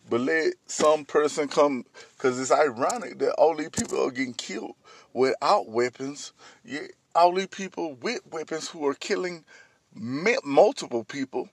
But 0.10 0.22
let 0.22 0.54
some 0.66 1.06
person 1.06 1.48
come, 1.48 1.86
because 2.18 2.40
it's 2.40 2.52
ironic 2.52 3.20
that 3.20 3.34
all 3.34 3.56
these 3.56 3.70
people 3.70 4.06
are 4.06 4.12
getting 4.12 4.34
killed 4.34 4.76
without 5.14 5.70
weapons. 5.70 6.34
Yet 6.66 6.92
all 7.16 7.34
these 7.34 7.48
people 7.48 7.96
with 7.96 8.22
weapons 8.32 8.70
who 8.70 8.86
are 8.88 8.96
killing 8.96 9.46
multiple 9.94 11.04
people 11.04 11.50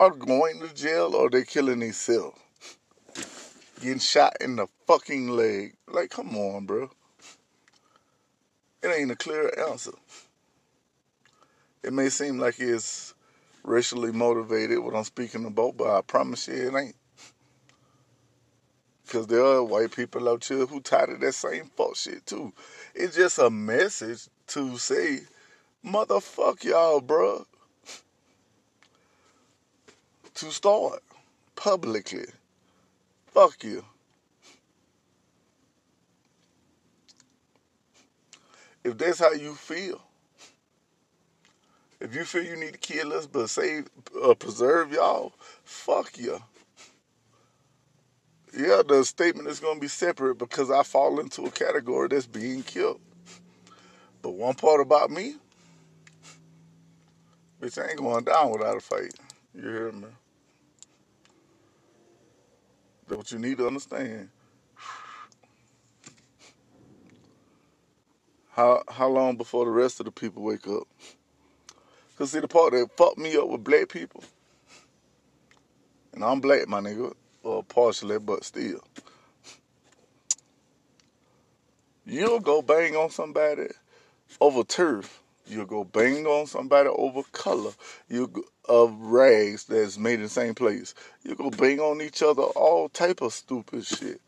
are 0.00 0.10
going 0.10 0.60
to 0.60 0.74
jail 0.74 1.14
or 1.14 1.30
they're 1.30 1.44
killing 1.44 1.80
themselves. 1.80 2.38
Getting 3.80 3.98
shot 3.98 4.36
in 4.40 4.56
the 4.56 4.66
fucking 4.86 5.28
leg. 5.28 5.74
Like, 5.86 6.10
come 6.10 6.36
on, 6.36 6.64
bro. 6.64 6.90
It 8.82 8.88
ain't 8.88 9.10
a 9.10 9.16
clear 9.16 9.52
answer. 9.68 9.92
It 11.82 11.92
may 11.92 12.08
seem 12.08 12.38
like 12.38 12.58
it's 12.58 13.14
racially 13.62 14.12
motivated 14.12 14.78
what 14.78 14.94
I'm 14.94 15.04
speaking 15.04 15.44
about, 15.44 15.76
but 15.76 15.96
I 15.96 16.00
promise 16.00 16.48
you 16.48 16.54
it 16.54 16.74
ain't. 16.74 16.96
Because 19.04 19.26
there 19.26 19.44
are 19.44 19.62
white 19.62 19.94
people 19.94 20.28
out 20.28 20.44
here 20.44 20.66
who 20.66 20.80
tired 20.80 21.10
of 21.10 21.20
that 21.20 21.32
same 21.32 21.70
fuck 21.76 21.96
shit 21.96 22.26
too. 22.26 22.52
It's 22.94 23.14
just 23.14 23.38
a 23.38 23.50
message 23.50 24.26
to 24.48 24.78
say, 24.78 25.20
motherfuck 25.84 26.64
y'all, 26.64 27.00
bruh. 27.00 27.44
To 30.34 30.50
start 30.50 31.02
publicly. 31.54 32.26
Fuck 33.36 33.64
you. 33.64 33.84
If 38.84 38.98
that's 38.98 39.18
how 39.20 39.32
you 39.32 39.54
feel, 39.54 40.00
if 42.00 42.14
you 42.14 42.24
feel 42.24 42.44
you 42.44 42.56
need 42.56 42.72
to 42.74 42.78
kill 42.78 43.12
us 43.12 43.26
but 43.26 43.50
save, 43.50 43.88
uh, 44.24 44.34
preserve 44.34 44.92
y'all, 44.92 45.34
fuck 45.64 46.18
you. 46.18 46.42
Yeah, 48.56 48.82
the 48.88 49.04
statement 49.04 49.48
is 49.48 49.60
going 49.60 49.76
to 49.76 49.80
be 49.82 49.88
separate 49.88 50.36
because 50.38 50.70
I 50.70 50.82
fall 50.82 51.20
into 51.20 51.44
a 51.46 51.50
category 51.50 52.08
that's 52.08 52.26
being 52.26 52.62
killed. 52.62 53.00
But 54.22 54.32
one 54.32 54.54
part 54.54 54.80
about 54.80 55.10
me, 55.10 55.36
bitch, 57.60 57.82
I 57.82 57.90
ain't 57.90 57.98
going 57.98 58.24
down 58.24 58.52
without 58.52 58.78
a 58.78 58.80
fight. 58.80 59.14
You 59.54 59.62
hear 59.62 59.92
me? 59.92 60.08
That's 63.08 63.18
what 63.18 63.32
you 63.32 63.38
need 63.38 63.58
to 63.58 63.66
understand. 63.66 64.30
How 68.50 68.82
how 68.88 69.08
long 69.08 69.36
before 69.36 69.64
the 69.64 69.70
rest 69.70 70.00
of 70.00 70.06
the 70.06 70.12
people 70.12 70.42
wake 70.42 70.66
up? 70.66 70.88
Cause 72.16 72.30
see 72.32 72.40
the 72.40 72.48
part 72.48 72.72
that 72.72 72.88
fucked 72.96 73.18
me 73.18 73.36
up 73.36 73.48
with 73.48 73.64
black 73.64 73.88
people. 73.90 74.24
And 76.14 76.24
I'm 76.24 76.40
black, 76.40 76.66
my 76.68 76.80
nigga. 76.80 77.14
Well, 77.42 77.62
partially, 77.62 78.18
but 78.18 78.44
still. 78.44 78.80
You'll 82.06 82.40
go 82.40 82.62
bang 82.62 82.96
on 82.96 83.10
somebody 83.10 83.68
over 84.40 84.64
turf. 84.64 85.22
You'll 85.48 85.66
go 85.66 85.84
bang 85.84 86.26
on 86.26 86.46
somebody 86.46 86.88
over 86.88 87.22
color 87.32 87.72
you 88.08 88.44
of 88.68 88.98
rags 89.00 89.64
that's 89.64 89.96
made 89.96 90.14
in 90.14 90.22
the 90.22 90.28
same 90.28 90.54
place. 90.54 90.94
You 91.22 91.36
go 91.36 91.50
bang 91.50 91.78
on 91.78 92.02
each 92.02 92.22
other 92.22 92.42
all 92.42 92.88
type 92.88 93.20
of 93.22 93.32
stupid 93.32 93.86
shit. 93.86 94.20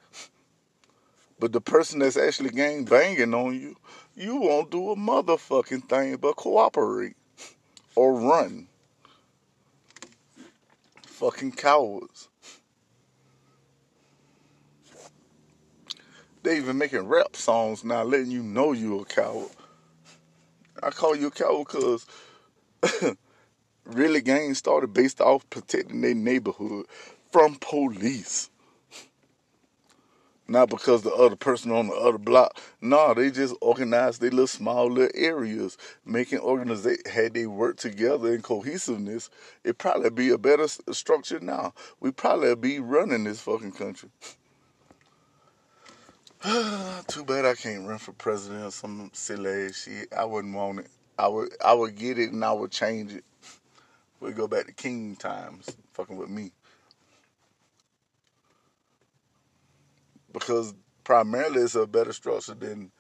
But 1.41 1.53
the 1.53 1.61
person 1.61 2.01
that's 2.01 2.17
actually 2.17 2.51
gang 2.51 2.85
banging 2.85 3.35
on 3.35 3.55
you, 3.59 3.77
you 4.17 4.37
won't 4.37 4.71
do 4.71 4.91
a 4.91 4.97
motherfucking 4.97 5.89
thing 5.89 6.17
but 6.17 6.37
cooperate 6.37 7.17
or 7.95 8.21
run. 8.21 8.69
Fucking 11.03 11.53
cowards. 11.53 12.29
They 16.45 16.59
even 16.59 16.79
making 16.79 17.09
rap 17.09 17.35
songs 17.35 17.85
now 17.85 18.05
letting 18.05 18.31
you 18.31 18.43
know 18.43 18.73
you 18.73 19.01
a 19.01 19.05
coward. 19.05 19.51
I 20.83 20.91
call 20.91 21.17
you 21.17 21.29
a 21.29 21.31
coward 21.31 21.67
because 21.67 22.07
really 23.85 24.21
gangs 24.21 24.59
started 24.59 24.93
based 24.93 25.21
off 25.21 25.49
protecting 25.51 26.01
their 26.01 26.15
neighborhood 26.15 26.87
from 27.33 27.57
police. 27.61 28.51
Not 30.51 30.71
because 30.71 31.03
the 31.03 31.13
other 31.13 31.37
person 31.37 31.73
on 31.73 31.89
the 31.89 31.95
other 31.95 32.17
block. 32.17 32.59
No, 32.81 33.13
they 33.13 33.31
just 33.31 33.55
organized 33.61 34.23
their 34.23 34.31
little 34.31 34.47
small 34.47 34.91
little 34.91 35.11
areas, 35.15 35.77
making 36.07 36.39
organization. 36.39 37.03
Had 37.05 37.35
they 37.35 37.45
worked 37.47 37.81
together 37.81 38.33
in 38.33 38.41
cohesiveness, 38.41 39.29
it 39.63 39.77
probably 39.77 40.09
be 40.09 40.31
a 40.31 40.39
better 40.39 40.67
structure 40.67 41.39
now. 41.41 41.75
We 42.01 42.13
probably 42.13 42.55
be 42.55 42.81
running 42.81 43.25
this 43.25 43.43
fucking 43.43 43.73
country. 43.73 44.09
Too 47.09 47.25
bad 47.25 47.45
I 47.45 47.55
can't 47.55 47.87
run 47.87 47.99
for 47.99 48.13
president 48.13 48.65
or 48.65 48.71
some 48.71 49.11
silly 49.13 49.73
shit. 49.73 50.13
I 50.17 50.25
wouldn't 50.25 50.55
want 50.55 50.81
it. 50.81 50.89
I 51.19 51.29
would 51.29 51.51
I 51.65 51.75
would 51.75 51.97
get 51.97 52.19
it 52.19 52.33
and 52.33 52.45
I 52.45 52.53
would 52.53 52.71
change 52.71 53.13
it. 53.13 53.25
We 54.21 54.33
go 54.33 54.49
back 54.49 54.67
to 54.67 54.73
king 54.73 55.15
times, 55.15 55.77
fucking 55.93 56.17
with 56.17 56.29
me. 56.29 56.51
because 60.33 60.75
primarily 61.05 61.63
it's 61.63 61.75
a 61.75 61.87
better 61.87 62.13
structure 62.13 62.55
than 62.55 62.91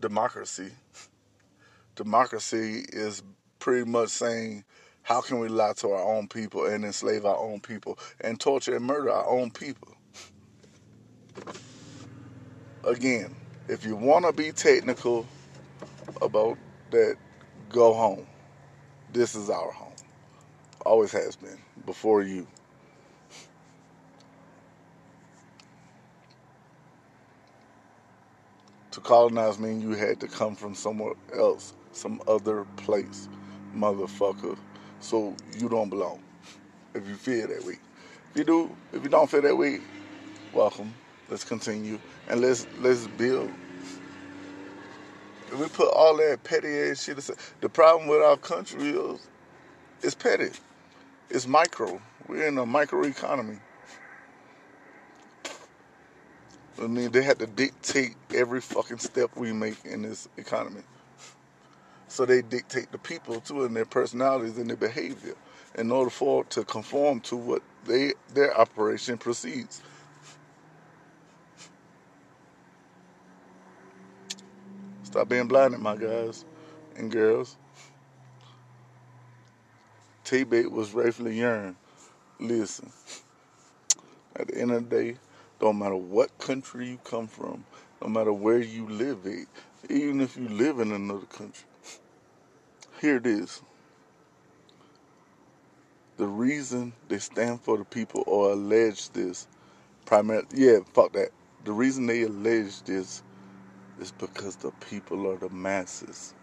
democracy. 0.00 0.70
Democracy 1.96 2.84
is 2.92 3.22
pretty 3.58 3.88
much 3.88 4.10
saying, 4.10 4.64
how 5.02 5.20
can 5.20 5.40
we 5.40 5.48
lie 5.48 5.72
to 5.74 5.90
our 5.90 6.16
own 6.16 6.28
people 6.28 6.64
and 6.66 6.84
enslave 6.84 7.24
our 7.24 7.36
own 7.36 7.60
people 7.60 7.98
and 8.20 8.38
torture 8.38 8.76
and 8.76 8.84
murder 8.84 9.10
our 9.10 9.26
own 9.26 9.50
people? 9.50 9.94
Again, 12.88 13.36
if 13.68 13.84
you 13.84 13.94
want 13.96 14.24
to 14.24 14.32
be 14.32 14.50
technical 14.50 15.26
about 16.22 16.56
that, 16.90 17.16
go 17.68 17.92
home. 17.92 18.26
This 19.12 19.34
is 19.34 19.50
our 19.50 19.70
home. 19.70 19.92
Always 20.86 21.12
has 21.12 21.36
been, 21.36 21.58
before 21.84 22.22
you. 22.22 22.46
To 28.92 29.00
colonize 29.00 29.58
mean 29.58 29.82
you 29.82 29.90
had 29.90 30.18
to 30.20 30.26
come 30.26 30.56
from 30.56 30.74
somewhere 30.74 31.12
else, 31.36 31.74
some 31.92 32.22
other 32.26 32.64
place, 32.76 33.28
motherfucker. 33.76 34.56
So 35.00 35.36
you 35.58 35.68
don't 35.68 35.90
belong. 35.90 36.22
If 36.94 37.06
you 37.06 37.16
feel 37.16 37.48
that 37.48 37.66
way. 37.66 37.76
If 38.30 38.38
you 38.38 38.44
do, 38.44 38.74
if 38.94 39.02
you 39.02 39.10
don't 39.10 39.30
feel 39.30 39.42
that 39.42 39.58
way, 39.58 39.80
welcome. 40.54 40.94
Let's 41.28 41.44
continue 41.44 41.98
and 42.28 42.40
let's 42.40 42.66
let's 42.80 43.06
build. 43.06 43.50
We 45.58 45.66
put 45.68 45.88
all 45.94 46.16
that 46.18 46.44
petty 46.44 46.68
ass 46.68 47.04
shit 47.04 47.18
aside, 47.18 47.36
the 47.60 47.68
problem 47.68 48.08
with 48.08 48.22
our 48.22 48.36
country 48.36 48.90
is 48.90 49.26
it's 50.02 50.14
petty. 50.14 50.50
It's 51.30 51.46
micro. 51.46 52.00
We're 52.26 52.48
in 52.48 52.58
a 52.58 52.66
micro 52.66 53.04
economy. 53.04 53.58
I 56.80 56.86
mean, 56.86 57.10
they 57.10 57.22
had 57.22 57.38
to 57.40 57.46
dictate 57.46 58.14
every 58.32 58.60
fucking 58.60 58.98
step 58.98 59.30
we 59.34 59.52
make 59.52 59.84
in 59.84 60.02
this 60.02 60.28
economy. 60.36 60.82
So 62.06 62.24
they 62.24 62.42
dictate 62.42 62.92
the 62.92 62.98
people 62.98 63.40
too 63.40 63.64
and 63.64 63.74
their 63.74 63.84
personalities 63.84 64.56
and 64.58 64.68
their 64.70 64.76
behavior 64.76 65.34
in 65.76 65.90
order 65.90 66.10
for 66.10 66.44
to 66.44 66.64
conform 66.64 67.20
to 67.20 67.36
what 67.36 67.62
they 67.84 68.12
their 68.34 68.56
operation 68.58 69.18
proceeds. 69.18 69.82
Stop 75.08 75.30
being 75.30 75.48
blinded, 75.48 75.80
my 75.80 75.96
guys 75.96 76.44
and 76.94 77.10
girls. 77.10 77.56
T-Bait 80.22 80.70
was 80.70 80.92
rightfully 80.92 81.34
yearned. 81.34 81.76
Listen, 82.38 82.92
at 84.36 84.48
the 84.48 84.60
end 84.60 84.70
of 84.70 84.90
the 84.90 84.96
day, 84.96 85.16
don't 85.60 85.78
matter 85.78 85.96
what 85.96 86.36
country 86.36 86.88
you 86.88 86.98
come 87.04 87.26
from, 87.26 87.64
no 88.02 88.08
matter 88.08 88.34
where 88.34 88.58
you 88.58 88.86
live 88.86 89.24
at, 89.24 89.46
even 89.88 90.20
if 90.20 90.36
you 90.36 90.46
live 90.46 90.78
in 90.78 90.92
another 90.92 91.24
country, 91.24 91.64
here 93.00 93.16
it 93.16 93.26
is. 93.26 93.62
The 96.18 96.26
reason 96.26 96.92
they 97.08 97.18
stand 97.18 97.62
for 97.62 97.78
the 97.78 97.84
people 97.86 98.24
or 98.26 98.50
allege 98.50 99.08
this, 99.12 99.46
primarily, 100.04 100.48
yeah, 100.54 100.80
fuck 100.92 101.14
that. 101.14 101.30
The 101.64 101.72
reason 101.72 102.04
they 102.04 102.24
allege 102.24 102.82
this 102.82 103.22
is 104.00 104.12
because 104.12 104.56
the 104.56 104.70
people 104.90 105.30
are 105.30 105.36
the 105.36 105.48
masses. 105.50 106.34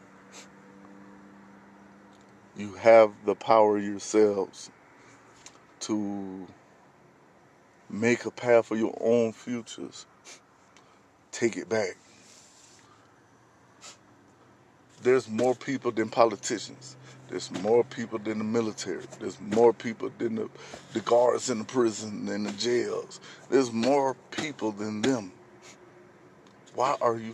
You 2.58 2.74
have 2.76 3.12
the 3.26 3.36
power 3.36 3.78
yourselves 3.78 4.72
to 5.82 6.48
make 7.90 8.26
a 8.26 8.32
path 8.32 8.68
for 8.68 8.76
your 8.78 8.98
own 9.02 9.34
futures. 9.34 10.06
Take 11.32 11.58
it 11.58 11.70
back. 11.70 11.98
There's 15.04 15.30
more 15.30 15.54
people 15.56 15.92
than 15.92 16.10
politicians. 16.10 16.96
There's 17.30 17.52
more 17.62 17.84
people 17.84 18.20
than 18.20 18.38
the 18.38 18.44
military. 18.44 19.04
There's 19.20 19.40
more 19.40 19.74
people 19.74 20.12
than 20.18 20.36
the, 20.36 20.50
the 20.94 21.02
guards 21.02 21.50
in 21.50 21.60
the 21.60 21.66
prison 21.66 22.28
and 22.30 22.46
the 22.46 22.52
jails. 22.54 23.20
There's 23.50 23.72
more 23.72 24.16
people 24.32 24.72
than 24.72 25.02
them. 25.02 25.32
Why 26.76 26.98
are 27.00 27.16
you, 27.18 27.34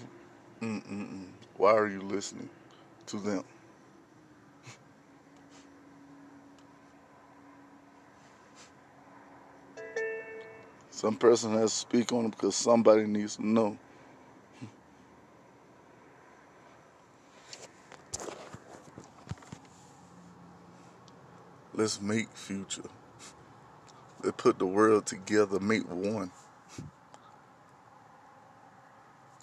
mm-mm-mm, 0.61 1.25
why 1.57 1.71
are 1.71 1.87
you 1.87 2.01
listening 2.01 2.47
to 3.07 3.17
them? 3.17 3.43
Some 10.91 11.15
person 11.15 11.53
has 11.53 11.71
to 11.71 11.77
speak 11.77 12.13
on 12.13 12.25
it 12.25 12.31
because 12.31 12.55
somebody 12.55 13.05
needs 13.07 13.37
to 13.37 13.47
know. 13.47 13.79
Let's 21.73 21.99
make 21.99 22.29
future. 22.37 22.83
Let's 24.23 24.39
put 24.39 24.59
the 24.59 24.67
world 24.67 25.07
together, 25.07 25.59
make 25.59 25.89
one. 25.89 26.29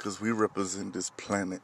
Because 0.08 0.22
we 0.22 0.32
represent 0.32 0.94
this 0.94 1.10
planet. 1.10 1.60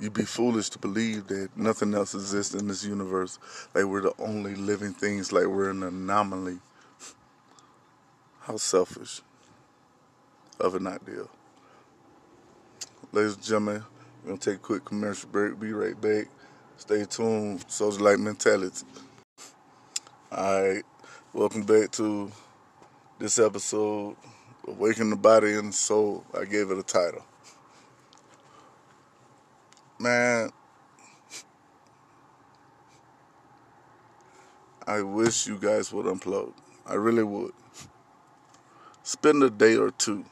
You'd 0.00 0.14
be 0.14 0.24
foolish 0.24 0.70
to 0.70 0.78
believe 0.78 1.26
that 1.26 1.50
nothing 1.54 1.92
else 1.92 2.14
exists 2.14 2.54
in 2.54 2.68
this 2.68 2.82
universe. 2.82 3.38
Like 3.74 3.84
we're 3.84 4.00
the 4.00 4.14
only 4.18 4.54
living 4.54 4.94
things, 4.94 5.30
like 5.30 5.44
we're 5.44 5.68
an 5.68 5.82
anomaly. 5.82 6.60
How 8.40 8.56
selfish 8.56 9.20
of 10.58 10.74
an 10.74 10.86
idea. 10.86 11.26
Ladies 13.12 13.34
and 13.34 13.42
gentlemen, 13.42 13.84
we're 14.22 14.28
going 14.28 14.38
to 14.38 14.50
take 14.52 14.58
a 14.58 14.62
quick 14.62 14.86
commercial 14.86 15.28
break. 15.28 15.60
Be 15.60 15.74
right 15.74 16.00
back. 16.00 16.28
Stay 16.78 17.04
tuned. 17.04 17.62
Like 18.00 18.18
Mentality. 18.18 18.86
Alright, 20.32 20.84
welcome 21.34 21.64
back 21.64 21.90
to 21.90 22.32
this 23.18 23.38
episode, 23.38 24.16
Awaken 24.66 25.10
the 25.10 25.16
Body 25.16 25.54
and 25.54 25.74
Soul. 25.74 26.24
I 26.32 26.44
gave 26.44 26.70
it 26.70 26.78
a 26.78 26.82
title. 26.82 27.24
Man, 29.98 30.50
I 34.86 35.02
wish 35.02 35.46
you 35.46 35.58
guys 35.58 35.92
would 35.92 36.06
unplug. 36.06 36.52
I 36.86 36.94
really 36.94 37.22
would. 37.22 37.52
Spend 39.02 39.42
a 39.42 39.50
day 39.50 39.76
or 39.76 39.90
two 39.90 40.24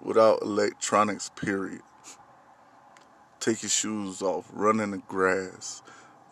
without 0.00 0.42
electronics, 0.42 1.30
period. 1.34 1.82
Take 3.40 3.62
your 3.62 3.70
shoes 3.70 4.22
off, 4.22 4.48
run 4.52 4.80
in 4.80 4.90
the 4.92 4.98
grass, 4.98 5.82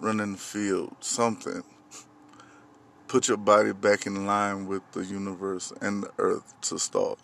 run 0.00 0.20
in 0.20 0.32
the 0.32 0.38
field, 0.38 0.96
something. 1.00 1.62
Put 3.14 3.28
your 3.28 3.36
body 3.36 3.72
back 3.72 4.06
in 4.06 4.26
line 4.26 4.66
with 4.66 4.82
the 4.90 5.04
universe 5.04 5.72
and 5.80 6.02
the 6.02 6.10
earth 6.18 6.52
to 6.62 6.80
start. 6.80 7.16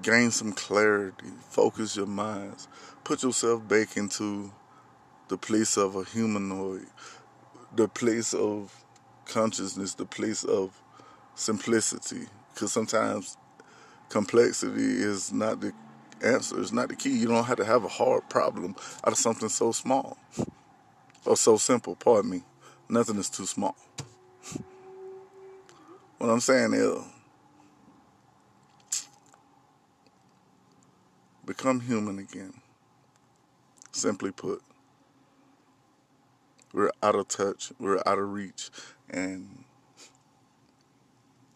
Gain 0.00 0.30
some 0.30 0.52
clarity, 0.52 1.26
focus 1.48 1.96
your 1.96 2.06
minds, 2.06 2.68
put 3.02 3.24
yourself 3.24 3.66
back 3.66 3.96
into 3.96 4.52
the 5.26 5.36
place 5.36 5.76
of 5.76 5.96
a 5.96 6.04
humanoid, 6.04 6.86
the 7.74 7.88
place 7.88 8.32
of 8.32 8.72
consciousness, 9.26 9.94
the 9.94 10.06
place 10.06 10.44
of 10.44 10.80
simplicity 11.34 12.28
because 12.54 12.70
sometimes 12.70 13.36
complexity 14.08 14.84
is 14.84 15.32
not 15.32 15.60
the 15.60 15.72
answer, 16.22 16.60
it's 16.60 16.70
not 16.70 16.90
the 16.90 16.94
key. 16.94 17.10
You 17.10 17.26
don't 17.26 17.42
have 17.42 17.56
to 17.56 17.64
have 17.64 17.82
a 17.82 17.88
hard 17.88 18.30
problem 18.30 18.76
out 19.04 19.14
of 19.14 19.18
something 19.18 19.48
so 19.48 19.72
small 19.72 20.16
or 21.26 21.36
so 21.36 21.56
simple, 21.56 21.96
pardon 21.96 22.30
me. 22.30 22.44
Nothing 22.88 23.18
is 23.18 23.30
too 23.30 23.46
small. 23.46 23.76
What 26.18 26.30
I'm 26.30 26.40
saying 26.40 26.72
is, 26.72 26.98
become 31.44 31.80
human 31.80 32.18
again. 32.18 32.54
Simply 33.92 34.30
put, 34.30 34.62
we're 36.72 36.90
out 37.02 37.14
of 37.14 37.28
touch, 37.28 37.72
we're 37.78 38.02
out 38.06 38.18
of 38.18 38.32
reach, 38.32 38.70
and 39.10 39.64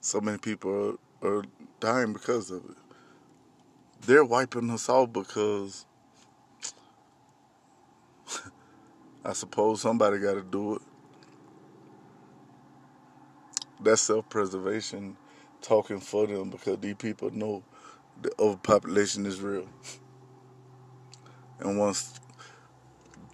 so 0.01 0.21
many 0.21 0.39
people 0.39 0.99
are, 1.23 1.29
are 1.29 1.45
dying 1.81 2.13
because 2.13 2.51
of 2.51 2.65
it. 2.65 2.77
They're 4.07 4.25
wiping 4.25 4.71
us 4.71 4.89
out 4.89 5.13
because 5.13 5.87
I 9.25 9.33
suppose 9.33 9.81
somebody 9.81 10.19
got 10.19 10.35
to 10.35 10.43
do 10.43 10.77
it. 10.77 10.83
That's 13.81 14.03
self 14.03 14.29
preservation 14.29 15.17
talking 15.61 16.01
for 16.01 16.27
them 16.27 16.51
because 16.51 16.79
these 16.79 16.95
people 16.97 17.31
know 17.31 17.63
the 18.21 18.33
overpopulation 18.39 19.27
is 19.27 19.41
real. 19.41 19.69
And 21.61 21.79
once 21.79 22.19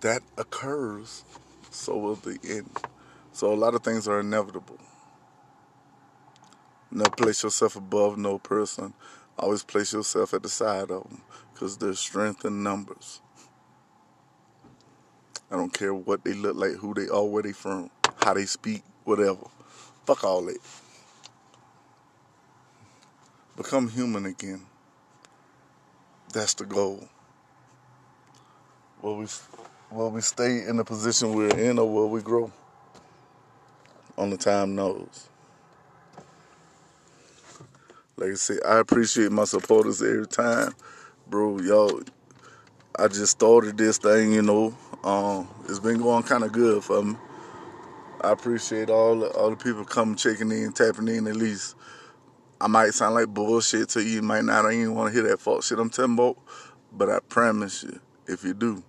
that 0.01 0.23
occurs, 0.37 1.25
so 1.71 1.97
will 1.97 2.15
the 2.17 2.39
end. 2.45 2.71
So 3.33 3.53
a 3.53 3.55
lot 3.55 3.75
of 3.75 3.83
things 3.83 4.07
are 4.07 4.21
inevitable. 4.21 4.79
Never 6.91 7.11
place 7.11 7.43
yourself 7.43 7.77
above 7.77 8.17
no 8.19 8.39
person. 8.39 8.95
Always 9.39 9.65
place 9.65 9.93
yourself 9.93 10.33
at 10.33 10.43
the 10.43 10.49
side 10.49 10.91
of 10.91 11.09
them 11.09 11.23
because 11.53 11.77
there's 11.79 11.99
strength 11.99 12.45
in 12.45 12.63
numbers. 12.63 13.21
I 15.51 15.57
don't 15.57 15.73
care 15.73 15.93
what 15.93 16.25
they 16.25 16.35
look 16.35 16.57
like, 16.57 16.73
who 16.73 16.95
they 16.95 17.09
are, 17.09 17.25
where 17.25 17.43
they 17.43 17.53
from, 17.53 17.91
how 18.23 18.35
they 18.35 18.45
speak, 18.45 18.83
whatever. 19.05 19.47
Fuck 20.07 20.25
all 20.25 20.43
that. 20.43 20.59
Become 23.57 23.89
human 23.89 24.27
again. 24.27 24.61
That's 26.33 26.55
the 26.55 26.67
goal. 26.67 27.09
Will 29.01 29.19
we, 29.19 29.27
will 29.91 30.11
we 30.11 30.21
stay 30.21 30.65
in 30.67 30.77
the 30.77 30.85
position 30.85 31.33
we're 31.33 31.57
in 31.57 31.79
or 31.79 31.91
will 31.91 32.11
we 32.11 32.21
grow? 32.21 32.53
Only 34.19 34.37
time 34.37 34.75
knows. 34.75 35.29
Like 38.17 38.31
I 38.31 38.35
said, 38.35 38.59
I 38.67 38.79
appreciate 38.79 39.33
my 39.33 39.45
supporters 39.45 40.03
every 40.03 40.27
time, 40.27 40.73
bro. 41.29 41.59
Y'all, 41.61 42.01
I 42.99 43.09
just 43.09 43.33
started 43.33 43.77
this 43.77 43.99
thing, 43.99 44.33
you 44.33 44.43
know. 44.43 44.77
Um, 45.03 45.49
it's 45.69 45.81
been 45.81 45.99
going 45.99 46.23
kind 46.23 46.45
of 46.45 46.53
good 46.53 46.85
for 46.85 47.03
me. 47.03 47.17
I 48.25 48.33
appreciate 48.33 48.89
all 48.89 49.19
the, 49.19 49.29
all 49.33 49.51
the 49.51 49.57
people 49.57 49.85
coming, 49.85 50.17
checking 50.17 50.51
in, 50.51 50.73
tapping 50.73 51.09
in. 51.09 51.27
At 51.27 51.37
least 51.37 51.77
I 52.61 52.67
might 52.67 52.95
sound 52.95 53.15
like 53.15 53.29
bullshit 53.29 53.91
to 53.91 54.03
you. 54.03 54.17
You 54.17 54.23
might 54.23 54.45
not 54.45 54.71
even 54.73 54.95
want 54.95 55.13
to 55.13 55.21
hear 55.21 55.29
that 55.29 55.41
false 55.41 55.67
shit 55.69 55.79
I'm 55.79 55.91
telling 55.91 56.15
about. 56.15 56.39
But 56.91 57.11
I 57.11 57.19
promise 57.29 57.83
you, 57.83 58.01
if 58.27 58.43
you 58.43 58.55
do, 58.55 58.83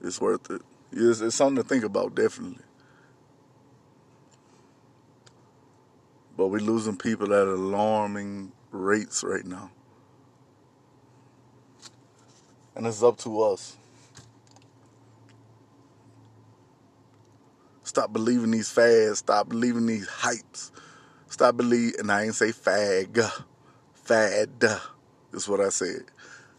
it's 0.00 0.20
worth 0.20 0.50
it. 0.50 0.62
It's, 0.92 1.20
it's 1.20 1.36
something 1.36 1.62
to 1.62 1.68
think 1.68 1.84
about, 1.84 2.14
definitely. 2.14 2.64
But 6.36 6.48
we're 6.48 6.60
losing 6.60 6.96
people 6.96 7.34
at 7.34 7.46
alarming 7.46 8.52
rates 8.70 9.22
right 9.22 9.44
now. 9.44 9.70
And 12.74 12.86
it's 12.86 13.02
up 13.02 13.18
to 13.18 13.42
us. 13.42 13.76
Stop 17.88 18.12
believing 18.12 18.50
these 18.50 18.70
fads. 18.70 19.20
Stop 19.20 19.48
believing 19.48 19.86
these 19.86 20.06
hypes. 20.06 20.72
Stop 21.30 21.56
believing, 21.56 21.98
and 22.00 22.12
I 22.12 22.24
ain't 22.24 22.34
say 22.34 22.52
fag. 22.52 23.18
Fad 23.94 24.50
is 25.32 25.48
what 25.48 25.60
I 25.60 25.70
said 25.70 26.02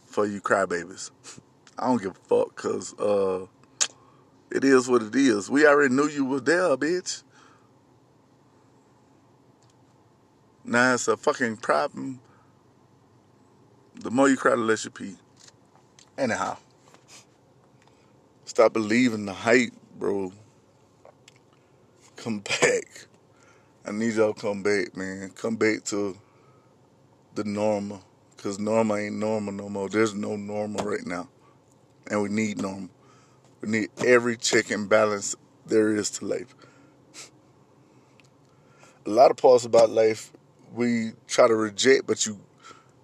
for 0.06 0.26
you 0.26 0.40
crybabies. 0.40 1.12
I 1.78 1.86
don't 1.86 2.02
give 2.02 2.16
a 2.16 2.28
fuck 2.28 2.56
because 2.56 2.98
uh, 2.98 3.46
it 4.50 4.64
is 4.64 4.88
what 4.88 5.02
it 5.02 5.14
is. 5.14 5.48
We 5.48 5.68
already 5.68 5.94
knew 5.94 6.08
you 6.08 6.24
was 6.24 6.42
there, 6.42 6.76
bitch. 6.76 7.22
Now 10.64 10.94
it's 10.94 11.06
a 11.06 11.16
fucking 11.16 11.58
problem. 11.58 12.18
The 14.00 14.10
more 14.10 14.28
you 14.28 14.36
cry, 14.36 14.56
the 14.56 14.56
less 14.56 14.84
you 14.84 14.90
pee. 14.90 15.14
Anyhow, 16.18 16.56
stop 18.46 18.72
believing 18.72 19.26
the 19.26 19.32
hype, 19.32 19.74
bro. 19.96 20.32
Come 22.20 22.40
back. 22.40 23.06
I 23.86 23.92
need 23.92 24.12
y'all 24.12 24.34
come 24.34 24.62
back, 24.62 24.94
man. 24.94 25.30
Come 25.30 25.56
back 25.56 25.84
to 25.84 26.14
the 27.34 27.44
normal. 27.44 28.04
Because 28.36 28.58
normal 28.58 28.96
ain't 28.98 29.16
normal 29.16 29.54
no 29.54 29.70
more. 29.70 29.88
There's 29.88 30.12
no 30.12 30.36
normal 30.36 30.84
right 30.84 31.06
now. 31.06 31.30
And 32.10 32.20
we 32.20 32.28
need 32.28 32.60
normal. 32.60 32.90
We 33.62 33.70
need 33.70 33.88
every 34.04 34.36
check 34.36 34.70
and 34.70 34.86
balance 34.86 35.34
there 35.64 35.96
is 35.96 36.10
to 36.10 36.26
life. 36.26 36.54
A 39.06 39.10
lot 39.10 39.30
of 39.30 39.38
parts 39.38 39.64
about 39.64 39.88
life 39.88 40.30
we 40.74 41.12
try 41.26 41.48
to 41.48 41.54
reject, 41.54 42.06
but 42.06 42.26
you 42.26 42.38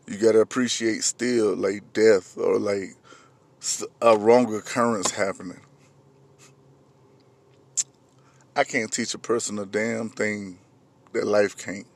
you 0.06 0.18
gotta 0.18 0.40
appreciate 0.40 1.02
still 1.04 1.56
like 1.56 1.94
death 1.94 2.36
or 2.36 2.58
like 2.58 2.96
a 4.02 4.14
wrong 4.14 4.54
occurrence 4.54 5.12
happening. 5.12 5.60
I 8.58 8.64
can't 8.64 8.90
teach 8.90 9.12
a 9.12 9.18
person 9.18 9.58
a 9.58 9.66
damn 9.66 10.08
thing 10.08 10.58
that 11.12 11.26
life 11.26 11.58
can't. 11.58 11.86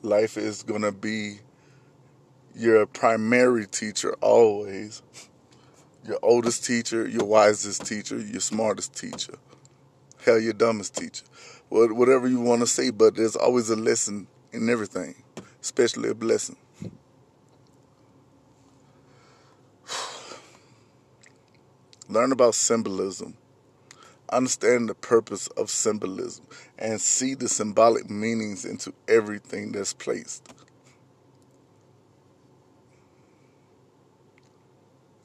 Life 0.00 0.36
is 0.36 0.62
gonna 0.62 0.92
be 0.92 1.40
your 2.54 2.86
primary 2.86 3.66
teacher 3.66 4.14
always. 4.20 5.02
Your 6.06 6.20
oldest 6.22 6.64
teacher, 6.64 7.08
your 7.08 7.24
wisest 7.24 7.84
teacher, 7.84 8.16
your 8.16 8.40
smartest 8.40 8.94
teacher. 8.94 9.34
Hell, 10.24 10.38
your 10.38 10.52
dumbest 10.52 10.94
teacher. 10.94 11.24
Whatever 11.68 12.28
you 12.28 12.40
want 12.40 12.60
to 12.60 12.68
say, 12.68 12.90
but 12.90 13.16
there's 13.16 13.34
always 13.34 13.70
a 13.70 13.76
lesson 13.76 14.28
in 14.52 14.70
everything, 14.70 15.16
especially 15.60 16.10
a 16.10 16.14
blessing. 16.14 16.54
Learn 22.08 22.30
about 22.30 22.54
symbolism. 22.54 23.36
Understand 24.30 24.88
the 24.88 24.94
purpose 24.94 25.46
of 25.48 25.70
symbolism 25.70 26.46
and 26.78 27.00
see 27.00 27.34
the 27.34 27.48
symbolic 27.48 28.10
meanings 28.10 28.64
into 28.64 28.92
everything 29.06 29.72
that's 29.72 29.92
placed. 29.92 30.52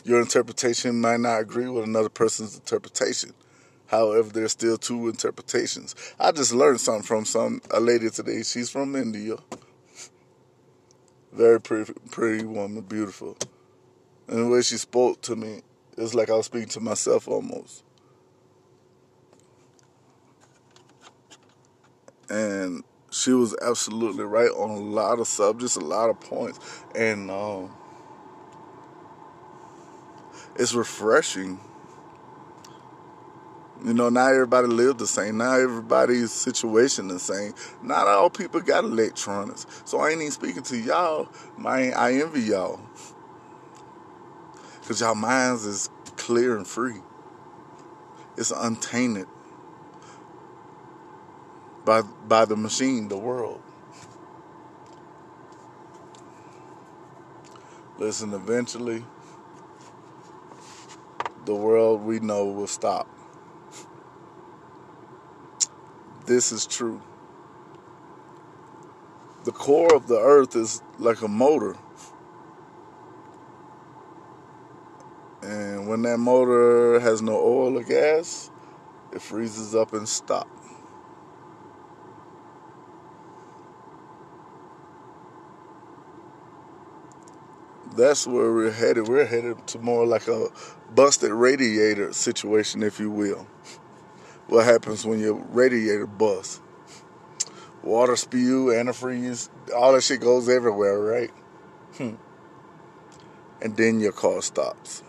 Your 0.03 0.21
interpretation 0.21 0.99
might 1.01 1.19
not 1.19 1.39
agree 1.39 1.67
with 1.67 1.83
another 1.83 2.09
person's 2.09 2.55
interpretation. 2.55 3.33
However, 3.87 4.29
there's 4.29 4.51
still 4.51 4.77
two 4.77 5.09
interpretations. 5.09 5.95
I 6.19 6.31
just 6.31 6.53
learned 6.53 6.79
something 6.79 7.03
from 7.03 7.25
some 7.25 7.61
a 7.71 7.79
lady 7.79 8.09
today. 8.09 8.43
She's 8.43 8.69
from 8.69 8.95
India. 8.95 9.35
Very 11.31 11.59
pretty, 11.59 11.93
pretty 12.11 12.45
woman, 12.45 12.81
beautiful. 12.81 13.37
And 14.27 14.45
the 14.45 14.47
way 14.47 14.61
she 14.61 14.77
spoke 14.77 15.21
to 15.21 15.35
me, 15.35 15.61
it's 15.97 16.13
like 16.13 16.29
I 16.29 16.35
was 16.35 16.45
speaking 16.45 16.69
to 16.69 16.79
myself 16.79 17.27
almost. 17.27 17.83
And 22.29 22.83
she 23.11 23.31
was 23.31 23.55
absolutely 23.61 24.23
right 24.23 24.51
on 24.51 24.69
a 24.69 24.79
lot 24.79 25.19
of 25.19 25.27
subjects, 25.27 25.75
a 25.75 25.81
lot 25.81 26.09
of 26.09 26.19
points, 26.19 26.59
and 26.93 27.31
um, 27.31 27.71
it's 30.55 30.73
refreshing 30.73 31.59
you 33.83 33.93
know, 33.93 34.09
not 34.09 34.33
everybody 34.33 34.67
live 34.67 34.97
the 34.97 35.07
same. 35.07 35.37
Not 35.37 35.59
everybody's 35.59 36.31
situation 36.31 37.07
the 37.07 37.19
same. 37.19 37.53
Not 37.81 38.07
all 38.07 38.29
people 38.29 38.59
got 38.59 38.83
electronics. 38.83 39.65
So 39.85 39.99
I 39.99 40.09
ain't 40.09 40.21
even 40.21 40.31
speaking 40.31 40.63
to 40.63 40.77
y'all. 40.77 41.29
My, 41.57 41.91
I 41.91 42.13
envy 42.13 42.41
y'all. 42.41 42.81
Because 44.81 44.99
y'all 44.99 45.15
minds 45.15 45.65
is 45.65 45.89
clear 46.17 46.57
and 46.57 46.67
free. 46.67 46.99
It's 48.37 48.51
untainted 48.51 49.27
by, 51.89 52.03
by 52.03 52.45
the 52.45 52.55
machine, 52.55 53.07
the 53.07 53.17
world. 53.17 53.59
Listen, 57.97 58.31
eventually, 58.31 59.03
the 61.45 61.55
world 61.55 62.03
we 62.03 62.19
know 62.19 62.45
will 62.45 62.67
stop. 62.67 63.07
this 66.27 66.51
is 66.51 66.67
true. 66.67 67.01
The 69.45 69.51
core 69.51 69.95
of 69.95 70.07
the 70.07 70.19
earth 70.19 70.55
is 70.55 70.83
like 70.99 71.23
a 71.23 71.27
motor. 71.27 71.75
And 75.41 75.87
when 75.87 76.03
that 76.03 76.19
motor 76.19 76.99
has 76.99 77.23
no 77.23 77.33
oil 77.33 77.79
or 77.79 77.83
gas, 77.83 78.51
it 79.11 79.23
freezes 79.23 79.73
up 79.73 79.93
and 79.93 80.07
stops. 80.07 80.58
That's 87.99 88.25
where 88.25 88.53
we're 88.53 88.71
headed. 88.71 89.07
We're 89.07 89.25
headed 89.25 89.67
to 89.67 89.79
more 89.79 90.05
like 90.05 90.27
a 90.27 90.47
busted 90.95 91.31
radiator 91.31 92.13
situation, 92.13 92.83
if 92.83 92.99
you 92.99 93.11
will 93.11 93.45
what 94.49 94.65
happens 94.65 95.05
when 95.05 95.19
your 95.19 95.35
radiator 95.35 96.07
busts. 96.07 96.61
Water 97.83 98.15
spew, 98.15 98.67
antifreeze, 98.67 99.49
all 99.75 99.93
that 99.93 100.01
shit 100.01 100.19
goes 100.19 100.49
everywhere, 100.49 100.99
right? 100.99 101.31
Hmm. 101.95 102.15
And 103.61 103.77
then 103.77 103.99
your 103.99 104.11
car 104.11 104.41
stops. 104.41 105.03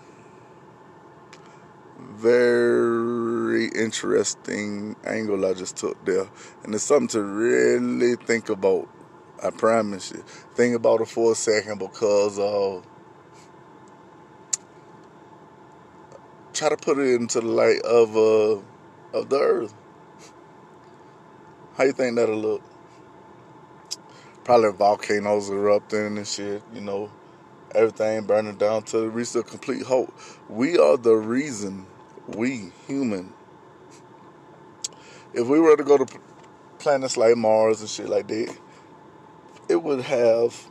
Very 1.98 3.68
interesting 3.68 4.96
angle 5.04 5.44
I 5.44 5.54
just 5.54 5.76
took 5.76 6.04
there. 6.04 6.28
And 6.62 6.74
it's 6.74 6.84
something 6.84 7.08
to 7.08 7.22
really 7.22 8.16
think 8.16 8.48
about. 8.48 8.88
I 9.42 9.50
promise 9.50 10.12
you. 10.12 10.22
Think 10.54 10.76
about 10.76 11.00
it 11.00 11.08
for 11.08 11.32
a 11.32 11.34
second 11.34 11.78
because 11.78 12.38
uh, 12.38 12.82
try 16.52 16.68
to 16.68 16.76
put 16.76 16.98
it 16.98 17.14
into 17.14 17.40
the 17.40 17.46
light 17.46 17.80
of 17.82 18.16
uh, 18.16 18.60
of 19.16 19.28
the 19.30 19.38
earth. 19.38 19.74
How 21.76 21.84
you 21.84 21.92
think 21.92 22.16
that'll 22.16 22.36
look? 22.36 22.62
Probably 24.44 24.72
volcanoes 24.72 25.48
erupting 25.48 26.18
and 26.18 26.26
shit, 26.26 26.62
you 26.74 26.82
know, 26.82 27.10
everything 27.74 28.24
burning 28.24 28.56
down 28.56 28.82
to 28.84 29.08
reach 29.08 29.34
a 29.36 29.42
complete 29.42 29.82
halt. 29.84 30.12
We 30.48 30.76
are 30.78 30.98
the 30.98 31.14
reason, 31.14 31.86
we 32.28 32.72
human. 32.86 33.32
If 35.32 35.46
we 35.46 35.60
were 35.60 35.76
to 35.76 35.84
go 35.84 35.96
to 35.96 36.20
planets 36.78 37.16
like 37.16 37.36
Mars 37.36 37.80
and 37.80 37.88
shit 37.88 38.08
like 38.08 38.26
that, 38.28 38.54
it 39.70 39.82
would 39.82 40.02
have, 40.02 40.70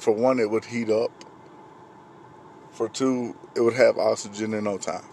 for 0.00 0.12
one, 0.12 0.40
it 0.40 0.50
would 0.50 0.64
heat 0.64 0.90
up. 0.90 1.12
For 2.72 2.88
two, 2.88 3.36
it 3.54 3.60
would 3.60 3.74
have 3.74 3.98
oxygen 3.98 4.54
in 4.54 4.64
no 4.64 4.78
time. 4.78 5.04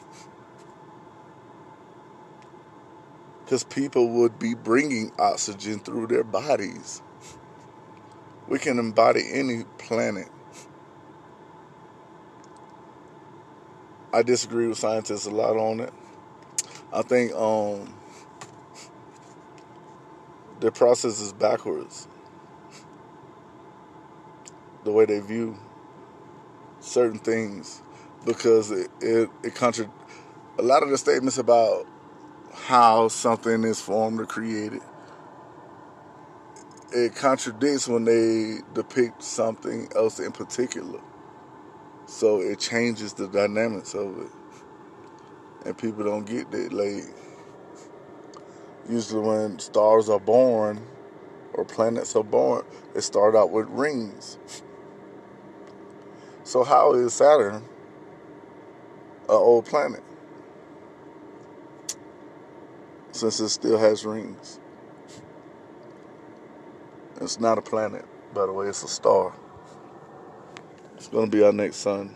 because 3.53 3.63
people 3.65 4.09
would 4.09 4.39
be 4.39 4.55
bringing 4.55 5.11
oxygen 5.19 5.79
through 5.79 6.07
their 6.07 6.23
bodies. 6.23 7.03
We 8.47 8.57
can 8.57 8.79
embody 8.79 9.21
any 9.31 9.65
planet. 9.77 10.27
I 14.11 14.23
disagree 14.23 14.67
with 14.67 14.79
scientists 14.79 15.27
a 15.27 15.31
lot 15.31 15.55
on 15.55 15.81
it. 15.81 15.93
I 16.91 17.03
think 17.03 17.33
um, 17.33 17.93
their 20.59 20.71
process 20.71 21.19
is 21.19 21.33
backwards. 21.33 22.07
The 24.83 24.91
way 24.91 25.05
they 25.05 25.19
view 25.19 25.57
certain 26.79 27.19
things 27.19 27.81
because 28.25 28.71
it, 28.71 28.89
it, 29.01 29.29
it 29.43 29.55
contra- 29.55 29.91
a 30.57 30.61
lot 30.61 30.83
of 30.83 30.89
the 30.89 30.97
statements 30.97 31.37
about 31.37 31.87
how 32.53 33.07
something 33.07 33.63
is 33.63 33.79
formed 33.79 34.19
or 34.19 34.25
created 34.25 34.81
it 36.93 37.15
contradicts 37.15 37.87
when 37.87 38.05
they 38.05 38.59
depict 38.73 39.23
something 39.23 39.89
else 39.95 40.19
in 40.19 40.31
particular. 40.31 40.99
So 42.05 42.41
it 42.41 42.59
changes 42.59 43.13
the 43.13 43.27
dynamics 43.27 43.95
of 43.95 44.19
it. 44.19 44.31
And 45.65 45.77
people 45.77 46.03
don't 46.03 46.25
get 46.25 46.51
that 46.51 46.71
like 46.73 47.05
usually 48.89 49.25
when 49.25 49.59
stars 49.59 50.09
are 50.09 50.19
born 50.19 50.85
or 51.53 51.63
planets 51.63 52.15
are 52.15 52.23
born 52.23 52.65
they 52.93 52.99
start 52.99 53.33
out 53.35 53.49
with 53.49 53.67
rings 53.69 54.37
so 56.53 56.63
how 56.63 56.93
is 56.93 57.15
saturn 57.15 57.55
an 57.55 57.63
old 59.27 59.65
planet 59.65 60.03
since 63.11 63.39
it 63.39 63.49
still 63.49 63.79
has 63.79 64.05
rings. 64.05 64.59
It's 67.19 67.39
not 67.39 67.57
a 67.57 67.61
planet, 67.63 68.05
by 68.35 68.45
the 68.45 68.51
way, 68.51 68.67
it's 68.67 68.83
a 68.83 68.87
star. 68.87 69.33
It's 70.95 71.07
going 71.07 71.31
to 71.31 71.35
be 71.35 71.43
our 71.43 71.51
next 71.51 71.77
sun. 71.77 72.13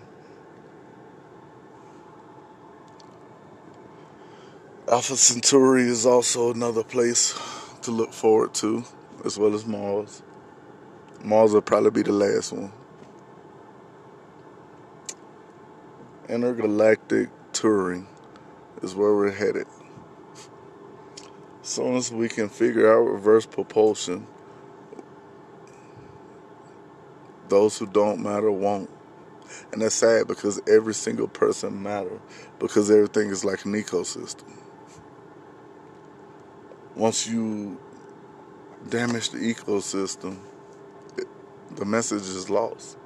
Alpha 4.87 5.17
Centauri 5.17 5.87
is 5.87 6.05
also 6.05 6.53
another 6.53 6.83
place 6.83 7.33
to 7.81 7.89
look 7.89 8.13
forward 8.13 8.53
to, 8.53 8.83
as 9.25 9.39
well 9.39 9.55
as 9.55 9.65
Mars. 9.65 10.21
Mars 11.23 11.53
will 11.53 11.61
probably 11.63 11.89
be 11.89 12.03
the 12.03 12.13
last 12.13 12.53
one. 12.53 12.71
Intergalactic 16.29 17.29
touring 17.53 18.05
is 18.81 18.95
where 18.95 19.15
we're 19.15 19.31
headed 19.31 19.65
As 21.61 21.69
soon 21.69 21.95
as 21.95 22.11
we 22.11 22.27
can 22.29 22.49
figure 22.49 22.91
out 22.93 23.01
reverse 23.01 23.45
propulsion, 23.45 24.27
those 27.49 27.77
who 27.77 27.87
don't 27.87 28.21
matter 28.23 28.51
won't. 28.51 28.89
And 29.71 29.81
that's 29.81 29.95
sad 29.95 30.27
because 30.27 30.61
every 30.67 30.93
single 30.93 31.29
person 31.29 31.81
matters 31.83 32.19
because 32.59 32.91
everything 32.91 33.29
is 33.29 33.45
like 33.45 33.65
an 33.65 33.73
ecosystem. 33.73 34.51
Once 36.95 37.27
you 37.27 37.79
damage 38.89 39.29
the 39.29 39.39
ecosystem, 39.39 40.39
it, 41.17 41.27
the 41.75 41.85
message 41.85 42.23
is 42.23 42.49
lost. 42.49 42.97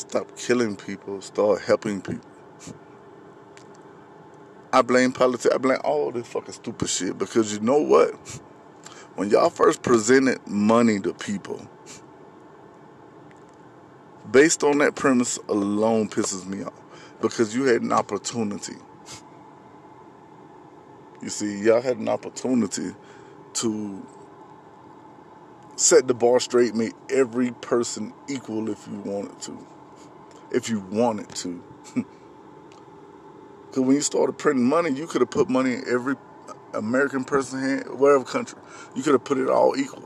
Stop 0.00 0.34
killing 0.34 0.76
people, 0.76 1.20
start 1.20 1.60
helping 1.60 2.00
people. 2.00 2.26
I 4.72 4.80
blame 4.80 5.12
politics. 5.12 5.54
I 5.54 5.58
blame 5.58 5.76
all 5.84 6.10
this 6.10 6.26
fucking 6.26 6.54
stupid 6.54 6.88
shit 6.88 7.18
because 7.18 7.52
you 7.52 7.60
know 7.60 7.76
what? 7.76 8.14
When 9.16 9.28
y'all 9.28 9.50
first 9.50 9.82
presented 9.82 10.38
money 10.46 11.00
to 11.00 11.12
people, 11.12 11.68
based 14.30 14.64
on 14.64 14.78
that 14.78 14.94
premise 14.94 15.38
alone 15.50 16.08
pisses 16.08 16.46
me 16.46 16.64
off 16.64 16.72
because 17.20 17.54
you 17.54 17.64
had 17.64 17.82
an 17.82 17.92
opportunity. 17.92 18.76
You 21.20 21.28
see, 21.28 21.60
y'all 21.60 21.82
had 21.82 21.98
an 21.98 22.08
opportunity 22.08 22.94
to 23.52 24.06
set 25.76 26.08
the 26.08 26.14
bar 26.14 26.40
straight, 26.40 26.74
make 26.74 26.94
every 27.10 27.50
person 27.50 28.14
equal 28.28 28.70
if 28.70 28.88
you 28.88 28.98
wanted 29.00 29.38
to. 29.42 29.66
If 30.50 30.68
you 30.68 30.80
wanted 30.80 31.28
to. 31.36 31.62
Because 33.70 33.84
when 33.84 33.94
you 33.94 34.02
started 34.02 34.32
printing 34.32 34.64
money, 34.64 34.90
you 34.90 35.06
could 35.06 35.20
have 35.20 35.30
put 35.30 35.48
money 35.48 35.74
in 35.74 35.84
every 35.88 36.16
American 36.74 37.22
person's 37.22 37.62
hand, 37.62 38.00
whatever 38.00 38.24
country. 38.24 38.58
You 38.96 39.04
could 39.04 39.12
have 39.12 39.22
put 39.22 39.38
it 39.38 39.48
all 39.48 39.76
equal. 39.78 40.02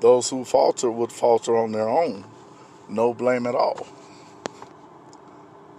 Those 0.00 0.28
who 0.28 0.44
falter 0.44 0.90
would 0.90 1.12
falter 1.12 1.56
on 1.56 1.70
their 1.70 1.88
own. 1.88 2.24
No 2.88 3.14
blame 3.14 3.46
at 3.46 3.54
all. 3.54 3.86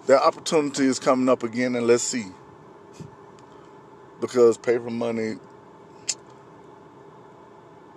That 0.06 0.22
opportunity 0.22 0.86
is 0.86 1.00
coming 1.00 1.28
up 1.28 1.44
again, 1.44 1.76
and 1.76 1.86
let's 1.86 2.04
see. 2.04 2.28
Because 4.22 4.58
paper 4.58 4.90
money, 4.90 5.36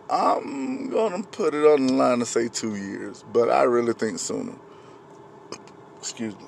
I'm 0.09 0.91
to 1.23 1.29
put 1.31 1.55
it 1.55 1.65
on 1.65 1.87
the 1.87 1.93
line 1.95 2.21
to 2.21 2.27
say 2.27 2.49
two 2.49 2.77
years, 2.77 3.25
but 3.33 3.51
I 3.51 3.65
really 3.65 3.93
think 3.93 4.19
sooner 4.19 4.55
excuse 6.07 6.37
me, 6.37 6.47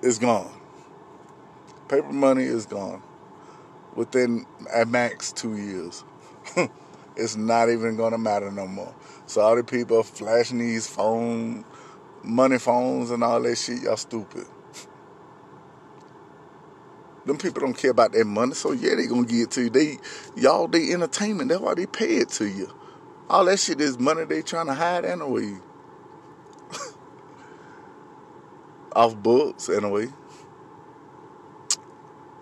It's 0.00 0.20
gone. 0.20 0.48
Paper 1.88 2.12
money 2.12 2.44
is 2.44 2.66
gone 2.66 3.02
within 3.96 4.46
at 4.72 4.86
max 4.86 5.32
two 5.32 5.56
years. 5.56 6.04
it's 7.16 7.34
not 7.34 7.68
even 7.68 7.96
to 8.12 8.18
matter 8.18 8.52
no 8.52 8.68
more. 8.68 8.94
So 9.26 9.40
all 9.40 9.56
the 9.56 9.64
people 9.64 10.04
flashing 10.04 10.58
these 10.58 10.86
phone, 10.86 11.64
money 12.22 12.60
phones 12.60 13.10
and 13.10 13.24
all 13.24 13.42
that 13.42 13.56
shit, 13.56 13.82
y'all 13.82 13.96
stupid. 13.96 14.46
Them 17.28 17.38
people 17.38 17.60
don't 17.60 17.76
care 17.76 17.90
about 17.92 18.12
their 18.12 18.24
money, 18.24 18.54
so 18.54 18.72
yeah, 18.72 18.96
they 18.96 19.06
gonna 19.06 19.26
give 19.26 19.42
it 19.42 19.50
to 19.52 19.62
you. 19.62 19.70
They, 19.70 19.98
y'all, 20.36 20.66
they 20.66 20.92
entertainment. 20.92 21.50
That's 21.50 21.60
why 21.60 21.74
they 21.74 21.86
pay 21.86 22.16
it 22.16 22.30
to 22.30 22.48
you. 22.48 22.74
All 23.30 23.44
that 23.44 23.58
shit 23.58 23.80
is 23.80 23.98
money 23.98 24.24
they 24.24 24.42
trying 24.42 24.66
to 24.66 24.74
hide 24.74 25.04
anyway. 25.04 25.58
off 28.96 29.14
books 29.16 29.68
anyway. 29.68 30.08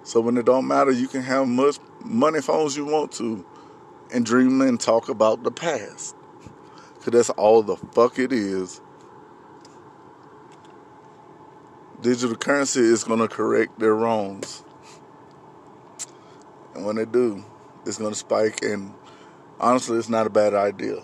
So 0.05 0.20
when 0.20 0.37
it 0.37 0.46
don't 0.46 0.68
matter, 0.68 0.92
you 0.92 1.09
can 1.09 1.22
have 1.22 1.49
much 1.49 1.79
money 2.05 2.40
phones 2.40 2.77
you 2.77 2.85
want 2.85 3.11
to 3.12 3.44
and 4.12 4.25
dream 4.25 4.61
and 4.61 4.79
talk 4.79 5.09
about 5.09 5.42
the 5.42 5.51
past. 5.51 6.14
Cause 7.01 7.12
that's 7.12 7.31
all 7.31 7.62
the 7.62 7.77
fuck 7.77 8.18
it 8.18 8.33
is. 8.33 8.81
Digital 12.01 12.37
currency 12.37 12.81
is 12.81 13.05
gonna 13.05 13.27
correct 13.29 13.79
their 13.81 13.94
wrongs. 13.94 14.62
And 16.76 16.86
when 16.86 16.96
they 16.96 17.06
do, 17.06 17.44
it's 17.84 17.98
gonna 17.98 18.14
spike 18.14 18.62
and 18.62 18.94
honestly 19.58 19.98
it's 19.98 20.08
not 20.08 20.26
a 20.26 20.30
bad 20.30 20.54
idea. 20.54 21.02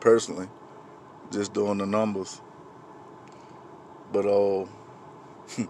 Personally. 0.00 0.48
Just 1.30 1.52
doing 1.52 1.78
the 1.78 1.86
numbers 1.86 2.40
but 4.12 4.26
uh, 4.26 4.66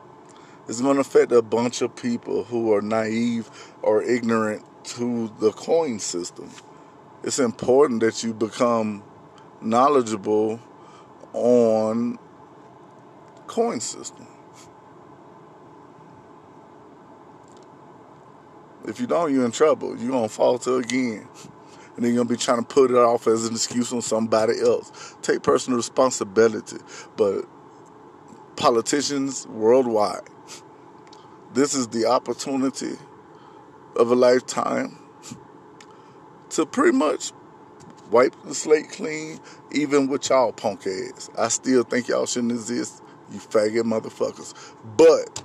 it's 0.69 0.81
going 0.81 0.95
to 0.95 1.01
affect 1.01 1.33
a 1.33 1.43
bunch 1.43 1.83
of 1.83 1.95
people 1.97 2.45
who 2.45 2.73
are 2.73 2.83
naive 2.83 3.51
or 3.83 4.03
ignorant 4.03 4.65
to 4.85 5.33
the 5.41 5.53
coin 5.53 5.99
system. 5.99 6.51
It's 7.23 7.39
important 7.39 8.01
that 8.01 8.23
you 8.23 8.33
become 8.33 9.03
knowledgeable 9.61 10.61
on 11.33 12.19
coin 13.47 13.81
system. 13.81 14.27
If 18.87 19.01
you 19.01 19.07
don't, 19.07 19.33
you're 19.33 19.45
in 19.45 19.53
trouble. 19.53 19.97
You're 19.97 20.11
gonna 20.11 20.29
falter 20.29 20.79
again. 20.79 21.29
And 21.97 22.05
then 22.05 22.15
you're 22.15 22.25
gonna 22.25 22.35
be 22.35 22.37
trying 22.37 22.59
to 22.59 22.67
put 22.67 22.91
it 22.91 22.97
off 22.97 23.27
as 23.27 23.47
an 23.47 23.55
excuse 23.55 23.93
on 23.93 24.03
somebody 24.03 24.61
else. 24.61 25.17
Take 25.23 25.43
personal 25.43 25.77
responsibility. 25.77 26.79
But 27.17 27.45
politicians 28.57 29.47
worldwide. 29.49 30.29
This 31.53 31.75
is 31.75 31.89
the 31.89 32.07
opportunity 32.07 32.97
of 33.97 34.11
a 34.11 34.15
lifetime 34.15 34.99
to 36.51 36.67
pretty 36.67 36.97
much 36.97 37.33
wipe 38.11 38.35
the 38.45 38.55
slate 38.55 38.91
clean, 38.91 39.41
even 39.73 40.09
with 40.09 40.29
y'all 40.29 40.53
punk 40.53 40.87
ass. 40.87 41.31
I 41.39 41.49
still 41.49 41.83
think 41.83 42.09
y'all 42.09 42.27
shouldn't 42.27 42.53
exist, 42.53 43.03
you 43.33 43.39
faggot 43.39 43.83
motherfuckers. 43.83 44.55
But 44.97 45.43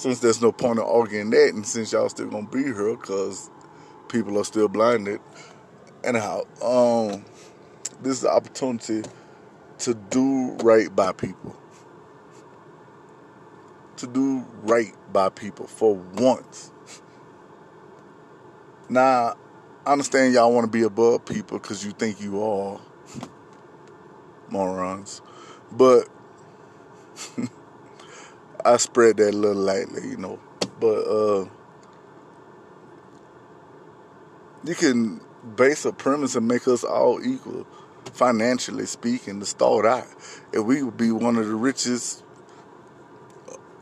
since 0.00 0.20
there's 0.20 0.40
no 0.40 0.50
point 0.50 0.78
in 0.78 0.84
arguing 0.84 1.28
that, 1.28 1.52
and 1.52 1.66
since 1.66 1.92
y'all 1.92 2.08
still 2.08 2.28
gonna 2.28 2.48
be 2.48 2.62
here, 2.62 2.96
cause 2.96 3.50
people 4.08 4.38
are 4.38 4.44
still 4.44 4.66
blinded. 4.66 5.20
Anyhow, 6.02 6.44
um, 6.62 7.22
this 8.00 8.14
is 8.14 8.20
the 8.22 8.30
opportunity 8.30 9.02
to 9.80 9.94
do 9.94 10.52
right 10.62 10.94
by 10.96 11.12
people. 11.12 11.54
To 13.98 14.06
do 14.06 14.46
right 14.62 14.94
by 15.12 15.28
people 15.28 15.66
for 15.66 15.94
once. 15.94 16.72
Now, 18.88 19.36
I 19.84 19.92
understand 19.92 20.32
y'all 20.32 20.50
want 20.50 20.64
to 20.64 20.70
be 20.70 20.82
above 20.82 21.26
people 21.26 21.58
because 21.58 21.84
you 21.84 21.90
think 21.92 22.22
you 22.22 22.42
are 22.42 22.80
morons. 24.48 25.20
But 25.70 26.08
I 28.64 28.76
spread 28.76 29.16
that 29.18 29.34
a 29.34 29.36
little 29.36 29.62
lightly, 29.62 30.08
you 30.08 30.16
know. 30.16 30.38
But 30.78 31.06
uh, 31.06 31.48
you 34.64 34.74
can 34.74 35.20
base 35.56 35.84
a 35.84 35.92
premise 35.92 36.36
and 36.36 36.46
make 36.48 36.66
us 36.68 36.84
all 36.84 37.24
equal, 37.24 37.66
financially 38.12 38.86
speaking, 38.86 39.40
to 39.40 39.46
start 39.46 39.86
out. 39.86 40.06
And 40.52 40.66
we 40.66 40.82
would 40.82 40.96
be 40.96 41.10
one 41.10 41.36
of 41.36 41.46
the 41.46 41.54
richest 41.54 42.24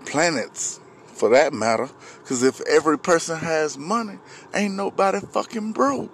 planets, 0.07 0.81
for 1.07 1.29
that 1.31 1.53
matter, 1.53 1.89
because 2.23 2.43
if 2.43 2.61
every 2.63 2.99
person 2.99 3.39
has 3.39 3.77
money, 3.77 4.19
ain't 4.55 4.75
nobody 4.75 5.21
fucking 5.21 5.73
broke. 5.73 6.11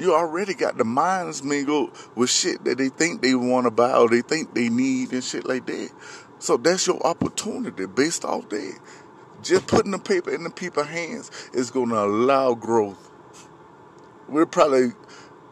You 0.00 0.14
already 0.14 0.54
got 0.54 0.78
the 0.78 0.84
minds 0.84 1.42
mingled 1.42 1.90
with 2.14 2.30
shit 2.30 2.64
that 2.64 2.78
they 2.78 2.88
think 2.88 3.20
they 3.20 3.34
want 3.34 3.66
to 3.66 3.70
buy 3.70 3.92
or 3.92 4.08
they 4.08 4.22
think 4.22 4.54
they 4.54 4.70
need 4.70 5.12
and 5.12 5.22
shit 5.22 5.46
like 5.46 5.66
that. 5.66 5.90
So 6.38 6.56
that's 6.56 6.86
your 6.86 7.06
opportunity 7.06 7.84
based 7.84 8.24
off 8.24 8.48
that. 8.48 8.78
Just 9.42 9.66
putting 9.66 9.90
the 9.90 9.98
paper 9.98 10.34
in 10.34 10.42
the 10.42 10.48
people's 10.48 10.86
hands 10.86 11.30
is 11.52 11.70
going 11.70 11.90
to 11.90 12.02
allow 12.02 12.54
growth. 12.54 13.10
We're 14.26 14.46
probably, 14.46 14.92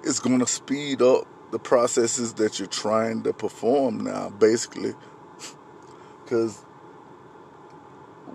it's 0.02 0.18
going 0.18 0.38
to 0.38 0.46
speed 0.46 1.02
up 1.02 1.26
the 1.50 1.58
processes 1.58 2.32
that 2.34 2.58
you're 2.58 2.68
trying 2.68 3.24
to 3.24 3.34
perform 3.34 3.98
now, 4.02 4.30
basically. 4.30 4.94
Because 6.24 6.64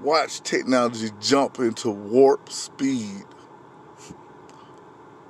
watch 0.03 0.41
technology 0.41 1.09
jump 1.19 1.57
into 1.57 1.89
warp 1.89 2.51
speed 2.51 3.23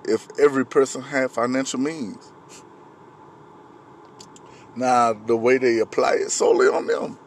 if 0.06 0.28
every 0.39 0.66
person 0.66 1.01
had 1.01 1.32
financial 1.32 1.80
means. 1.80 2.32
Now, 4.76 5.14
the 5.14 5.36
way 5.36 5.58
they 5.58 5.80
apply 5.80 6.14
it 6.16 6.32
solely 6.32 6.68
on 6.68 6.88
them, 6.88 7.20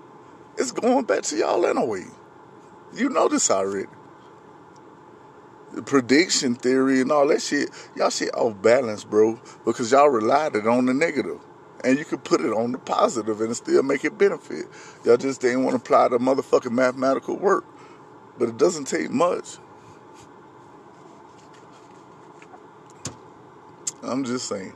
it's 0.58 0.72
going 0.72 1.04
back 1.04 1.22
to 1.24 1.36
y'all 1.36 1.64
anyway. 1.64 2.06
You 2.94 3.08
know 3.08 3.28
this 3.28 3.50
already. 3.50 3.88
The 5.72 5.82
prediction 5.82 6.54
theory 6.54 7.00
and 7.00 7.12
all 7.12 7.28
that 7.28 7.42
shit, 7.42 7.70
y'all 7.94 8.10
shit 8.10 8.34
off 8.34 8.60
balance, 8.62 9.04
bro, 9.04 9.38
because 9.64 9.92
y'all 9.92 10.08
relied 10.08 10.56
it 10.56 10.66
on 10.66 10.86
the 10.86 10.94
negative. 10.94 11.40
And 11.84 11.98
you 11.98 12.04
could 12.04 12.24
put 12.24 12.40
it 12.40 12.52
on 12.52 12.72
the 12.72 12.78
positive 12.78 13.40
and 13.40 13.54
still 13.54 13.82
make 13.82 14.04
it 14.04 14.16
benefit. 14.16 14.66
Y'all 15.04 15.18
just 15.18 15.40
didn't 15.40 15.64
want 15.64 15.76
to 15.76 15.82
apply 15.82 16.08
the 16.08 16.18
motherfucking 16.18 16.72
mathematical 16.72 17.36
work. 17.36 17.64
But 18.38 18.48
it 18.48 18.56
doesn't 18.56 18.86
take 18.86 19.10
much. 19.10 19.58
I'm 24.06 24.24
just 24.24 24.48
saying. 24.48 24.72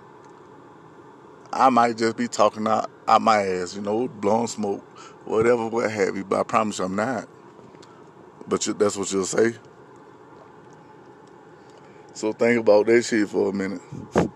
I 1.53 1.69
might 1.71 1.97
just 1.97 2.17
be 2.17 2.29
talking 2.29 2.67
out, 2.67 2.91
out 3.09 3.23
my 3.23 3.43
ass, 3.43 3.75
you 3.75 3.83
know, 3.83 4.09
blowing 4.09 4.47
smoke, 4.47 4.83
whatever, 5.25 5.67
what 5.67 5.91
have 5.91 6.17
you. 6.17 6.25
But 6.25 6.41
I 6.41 6.43
promise 6.43 6.79
you 6.79 6.85
I'm 6.85 6.97
not. 6.97 7.29
But 8.47 8.67
you, 8.67 8.73
that's 8.73 8.97
what 8.97 9.11
you'll 9.13 9.25
say. 9.25 9.55
So 12.13 12.33
think 12.33 12.61
about 12.61 12.87
that 12.87 13.03
shit 13.05 13.29
for 13.29 13.51
a 13.51 13.53
minute. 13.53 13.83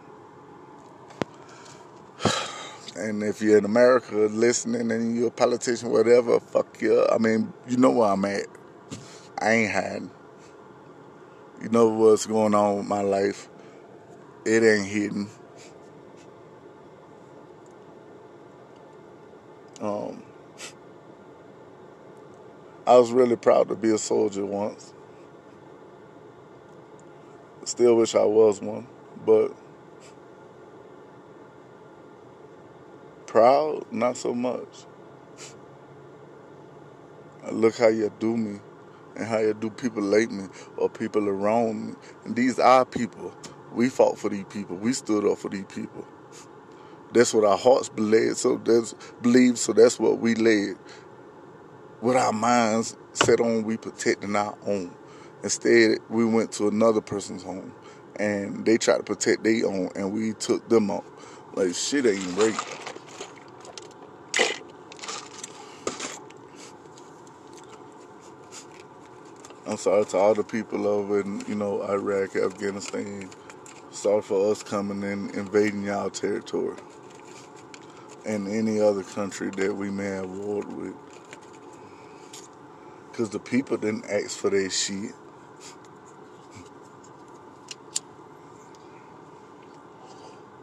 And 2.97 3.25
if 3.25 3.43
you're 3.43 3.59
in 3.59 3.65
America 3.65 4.15
listening 4.15 4.93
and 4.93 5.17
you're 5.17 5.27
a 5.27 5.31
politician, 5.33 5.91
whatever, 5.91 6.39
fuck 6.39 6.81
you. 6.81 7.05
I 7.11 7.19
mean, 7.19 7.53
you 7.69 7.77
know 7.77 7.91
where 7.91 8.11
I'm 8.11 8.25
at. 8.25 8.47
I 9.37 9.51
ain't 9.51 9.73
hiding. 9.73 10.11
You 11.61 11.71
know 11.71 11.89
what's 11.89 12.25
going 12.25 12.55
on 12.55 12.77
with 12.77 12.87
my 12.87 13.01
life. 13.01 13.49
It 14.45 14.63
ain't 14.63 14.87
hidden. 14.87 15.29
Um, 19.81 20.23
I 22.87 22.99
was 22.99 23.11
really 23.13 23.37
proud 23.37 23.69
to 23.69 23.75
be 23.75 23.91
a 23.91 23.99
soldier 23.99 24.45
once. 24.45 24.93
Still 27.65 27.97
wish 27.97 28.15
I 28.15 28.25
was 28.25 28.61
one, 28.61 28.87
but 29.25 29.55
proud, 33.27 33.91
not 33.91 34.19
so 34.19 34.35
much. 34.35 34.85
Look 37.51 37.77
how 37.77 37.89
you 37.89 38.13
do 38.19 38.37
me 38.37 38.61
and 39.17 39.27
how 39.27 39.39
you 39.39 39.55
do 39.55 39.71
people 39.71 40.03
like 40.03 40.31
me 40.31 40.49
or 40.77 40.91
people 40.91 41.29
around 41.29 41.87
me. 41.87 41.95
And 42.25 42.37
these 42.37 42.59
are 42.59 42.85
people. 42.85 43.35
We 43.75 43.89
fought 43.89 44.19
for 44.19 44.29
these 44.29 44.45
people. 44.45 44.77
We 44.77 44.93
stood 44.93 45.27
up 45.27 45.39
for 45.39 45.49
these 45.49 45.65
people. 45.65 46.07
That's 47.13 47.35
what 47.35 47.45
our 47.45 47.59
hearts 47.59 47.89
believed. 47.89 48.37
So 48.37 48.57
that's 48.57 48.95
believed. 49.23 49.59
So 49.59 49.73
that's 49.73 49.99
what 49.99 50.19
we 50.19 50.35
led. 50.35 50.77
With 52.01 52.17
our 52.17 52.33
minds 52.33 52.97
set 53.13 53.41
on, 53.41 53.65
we 53.65 53.77
protecting 53.77 54.37
our 54.37 54.57
own. 54.67 54.95
Instead, 55.43 55.99
we 56.09 56.25
went 56.25 56.53
to 56.53 56.69
another 56.69 57.01
person's 57.01 57.43
home, 57.43 57.73
and 58.17 58.65
they 58.65 58.79
tried 58.79 58.99
to 58.99 59.03
protect 59.03 59.45
their 59.45 59.67
own, 59.67 59.91
and 59.95 60.13
we 60.13 60.33
took 60.35 60.69
them 60.69 60.91
out. 60.91 61.05
Like 61.55 61.75
shit 61.75 62.07
ain't 62.07 62.39
right. 62.39 62.59
I'm 69.67 69.79
sorry 69.79 70.05
to 70.07 70.17
all 70.19 70.35
the 70.35 70.45
people 70.45 70.87
over 70.87 71.21
in, 71.21 71.43
you 71.49 71.55
know, 71.55 71.83
Iraq, 71.83 72.37
Afghanistan, 72.37 73.31
Sorry 73.95 74.23
for 74.23 74.51
us 74.51 74.65
coming 74.65 75.05
in, 75.05 75.31
invading 75.31 75.85
y'all 75.85 76.11
territory 76.11 76.77
and 78.27 78.49
any 78.49 78.81
other 78.81 79.05
country 79.05 79.51
that 79.51 79.75
we 79.75 79.89
may 79.89 80.07
have 80.07 80.29
warred 80.29 80.71
with. 80.77 80.95
Because 83.11 83.31
the 83.31 83.39
people 83.39 83.77
didn't 83.77 84.05
ask 84.07 84.37
for 84.37 84.51
their 84.51 84.69
shit. 84.69 85.13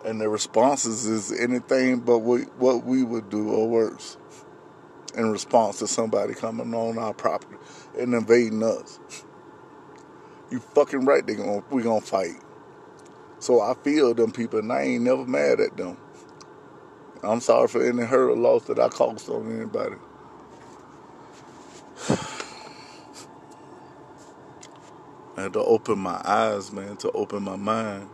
And 0.03 0.19
the 0.19 0.27
responses 0.27 1.05
is 1.05 1.31
anything 1.31 2.01
but 2.01 2.19
what 2.19 2.83
we 2.83 3.03
would 3.03 3.29
do 3.29 3.49
or 3.49 3.69
worse 3.69 4.17
in 5.15 5.31
response 5.31 5.79
to 5.79 5.87
somebody 5.87 6.33
coming 6.33 6.73
on 6.73 6.97
our 6.97 7.13
property 7.13 7.55
and 7.97 8.13
invading 8.13 8.61
us. 8.61 8.99
You 10.51 10.59
fucking 10.59 11.05
right, 11.05 11.25
they 11.25 11.35
gonna, 11.35 11.63
we 11.71 11.81
gonna 11.81 12.01
fight. 12.01 12.35
So 13.41 13.59
I 13.59 13.73
feel 13.73 14.13
them 14.13 14.31
people, 14.31 14.59
and 14.59 14.71
I 14.71 14.83
ain't 14.83 15.03
never 15.03 15.25
mad 15.25 15.59
at 15.59 15.75
them. 15.75 15.97
I'm 17.23 17.41
sorry 17.41 17.67
for 17.67 17.83
any 17.83 18.03
hurt 18.03 18.29
or 18.29 18.37
loss 18.37 18.65
that 18.65 18.77
I 18.77 18.87
caused 18.87 19.27
on 19.29 19.51
anybody. 19.51 19.95
I 25.35 25.41
had 25.41 25.53
to 25.53 25.59
open 25.59 25.97
my 25.97 26.21
eyes, 26.23 26.71
man, 26.71 26.97
to 26.97 27.11
open 27.13 27.41
my 27.41 27.55
mind. 27.55 28.09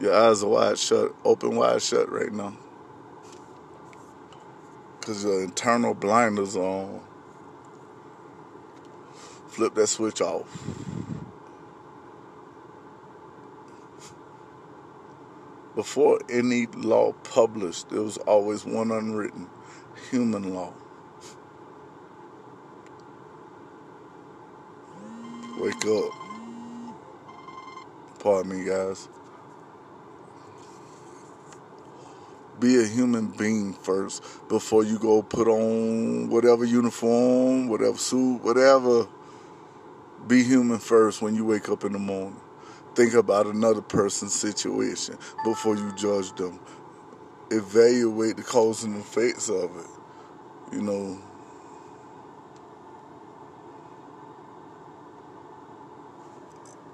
Your 0.00 0.14
eyes 0.14 0.44
are 0.44 0.48
wide 0.48 0.78
shut, 0.78 1.12
open 1.24 1.56
wide 1.56 1.82
shut 1.82 2.08
right 2.08 2.32
now. 2.32 2.56
Because 5.00 5.24
your 5.24 5.42
internal 5.42 5.92
blinders 5.92 6.54
on. 6.54 7.00
Flip 9.48 9.74
that 9.74 9.88
switch 9.88 10.20
off. 10.20 10.83
Before 15.74 16.20
any 16.30 16.66
law 16.66 17.12
published, 17.24 17.90
there 17.90 18.02
was 18.02 18.16
always 18.18 18.64
one 18.64 18.92
unwritten 18.92 19.48
human 20.10 20.54
law. 20.54 20.72
Wake 25.58 25.84
up. 25.86 26.10
Pardon 28.20 28.56
me, 28.56 28.64
guys. 28.64 29.08
Be 32.60 32.80
a 32.80 32.86
human 32.86 33.26
being 33.26 33.72
first 33.72 34.22
before 34.48 34.84
you 34.84 34.98
go 35.00 35.22
put 35.22 35.48
on 35.48 36.30
whatever 36.30 36.64
uniform, 36.64 37.68
whatever 37.68 37.98
suit, 37.98 38.44
whatever. 38.44 39.08
Be 40.28 40.44
human 40.44 40.78
first 40.78 41.20
when 41.20 41.34
you 41.34 41.44
wake 41.44 41.68
up 41.68 41.84
in 41.84 41.92
the 41.92 41.98
morning 41.98 42.40
think 42.94 43.14
about 43.14 43.46
another 43.46 43.82
person's 43.82 44.34
situation 44.34 45.18
before 45.44 45.76
you 45.76 45.92
judge 45.96 46.32
them. 46.34 46.60
Evaluate 47.50 48.36
the 48.36 48.42
cause 48.42 48.84
and 48.84 48.96
effects 48.96 49.48
of 49.48 49.76
it. 49.76 49.86
You 50.74 50.82
know. 50.82 51.18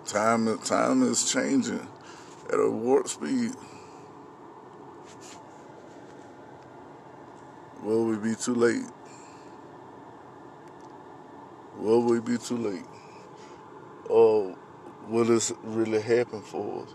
Time 0.06 0.58
time 0.58 1.02
is 1.02 1.30
changing 1.30 1.86
at 2.48 2.58
a 2.58 2.68
warp 2.68 3.08
speed. 3.08 3.52
Will 7.82 8.06
we 8.06 8.16
be 8.16 8.34
too 8.34 8.54
late? 8.54 8.84
Will 11.78 12.02
we 12.02 12.20
be 12.20 12.38
too 12.38 12.56
late? 12.56 12.84
Oh 14.10 14.56
what 15.08 15.26
has 15.26 15.52
really 15.62 16.00
happened 16.00 16.44
for 16.44 16.82
us. 16.82 16.94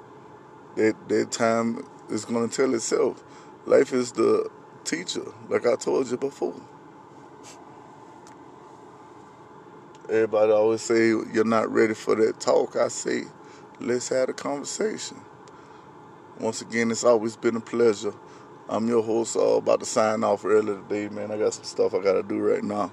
That 0.76 1.10
that 1.10 1.32
time 1.32 1.88
is 2.10 2.26
going 2.26 2.50
to 2.50 2.56
tell 2.56 2.74
itself. 2.74 3.24
Life 3.66 3.94
is 3.94 4.12
the 4.12 4.50
teacher, 4.84 5.26
like 5.50 5.66
I 5.66 5.76
told 5.76 6.10
you 6.10 6.18
before. 6.18 6.56
Everybody 10.08 10.52
always 10.52 10.82
say 10.82 11.08
you're 11.08 11.44
not 11.44 11.72
ready 11.72 11.96
for 11.96 12.16
that 12.16 12.40
talk. 12.40 12.76
I 12.76 12.90
say, 12.90 13.24
let's 13.80 14.10
have 14.10 14.30
a 14.30 14.34
conversation. 14.34 15.18
Once 16.40 16.62
again, 16.62 16.92
it's 16.92 17.04
always 17.04 17.36
been 17.36 17.56
a 17.56 17.62
pleasure. 17.62 18.14
I'm 18.70 18.88
your 18.88 19.02
host. 19.02 19.36
Uh, 19.36 19.58
about 19.58 19.80
to 19.80 19.86
sign 19.86 20.24
off 20.24 20.46
early 20.46 20.76
today, 20.76 21.08
man. 21.10 21.32
I 21.32 21.38
got 21.38 21.54
some 21.54 21.64
stuff 21.64 21.94
I 21.96 22.04
gotta 22.04 22.24
do 22.24 22.40
right 22.40 22.64
now. 22.64 22.92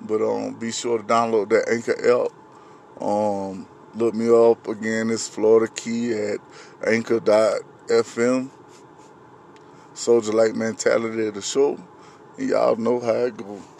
But 0.00 0.22
um, 0.22 0.54
be 0.54 0.72
sure 0.72 0.98
to 0.98 1.04
download 1.04 1.50
that 1.50 1.68
Anchor 1.68 2.26
app. 2.26 3.02
Um, 3.02 3.66
look 3.96 4.14
me 4.14 4.28
up 4.28 4.68
again. 4.68 5.10
It's 5.10 5.28
Florida 5.28 5.72
Key 5.72 6.12
at 6.12 6.38
Anchor.fm. 6.86 8.50
Soldier 9.94 10.32
like 10.32 10.54
mentality 10.54 11.26
of 11.28 11.34
the 11.34 11.42
show. 11.42 11.78
Y'all 12.38 12.76
know 12.76 13.00
how 13.00 13.12
it 13.12 13.36
goes. 13.36 13.75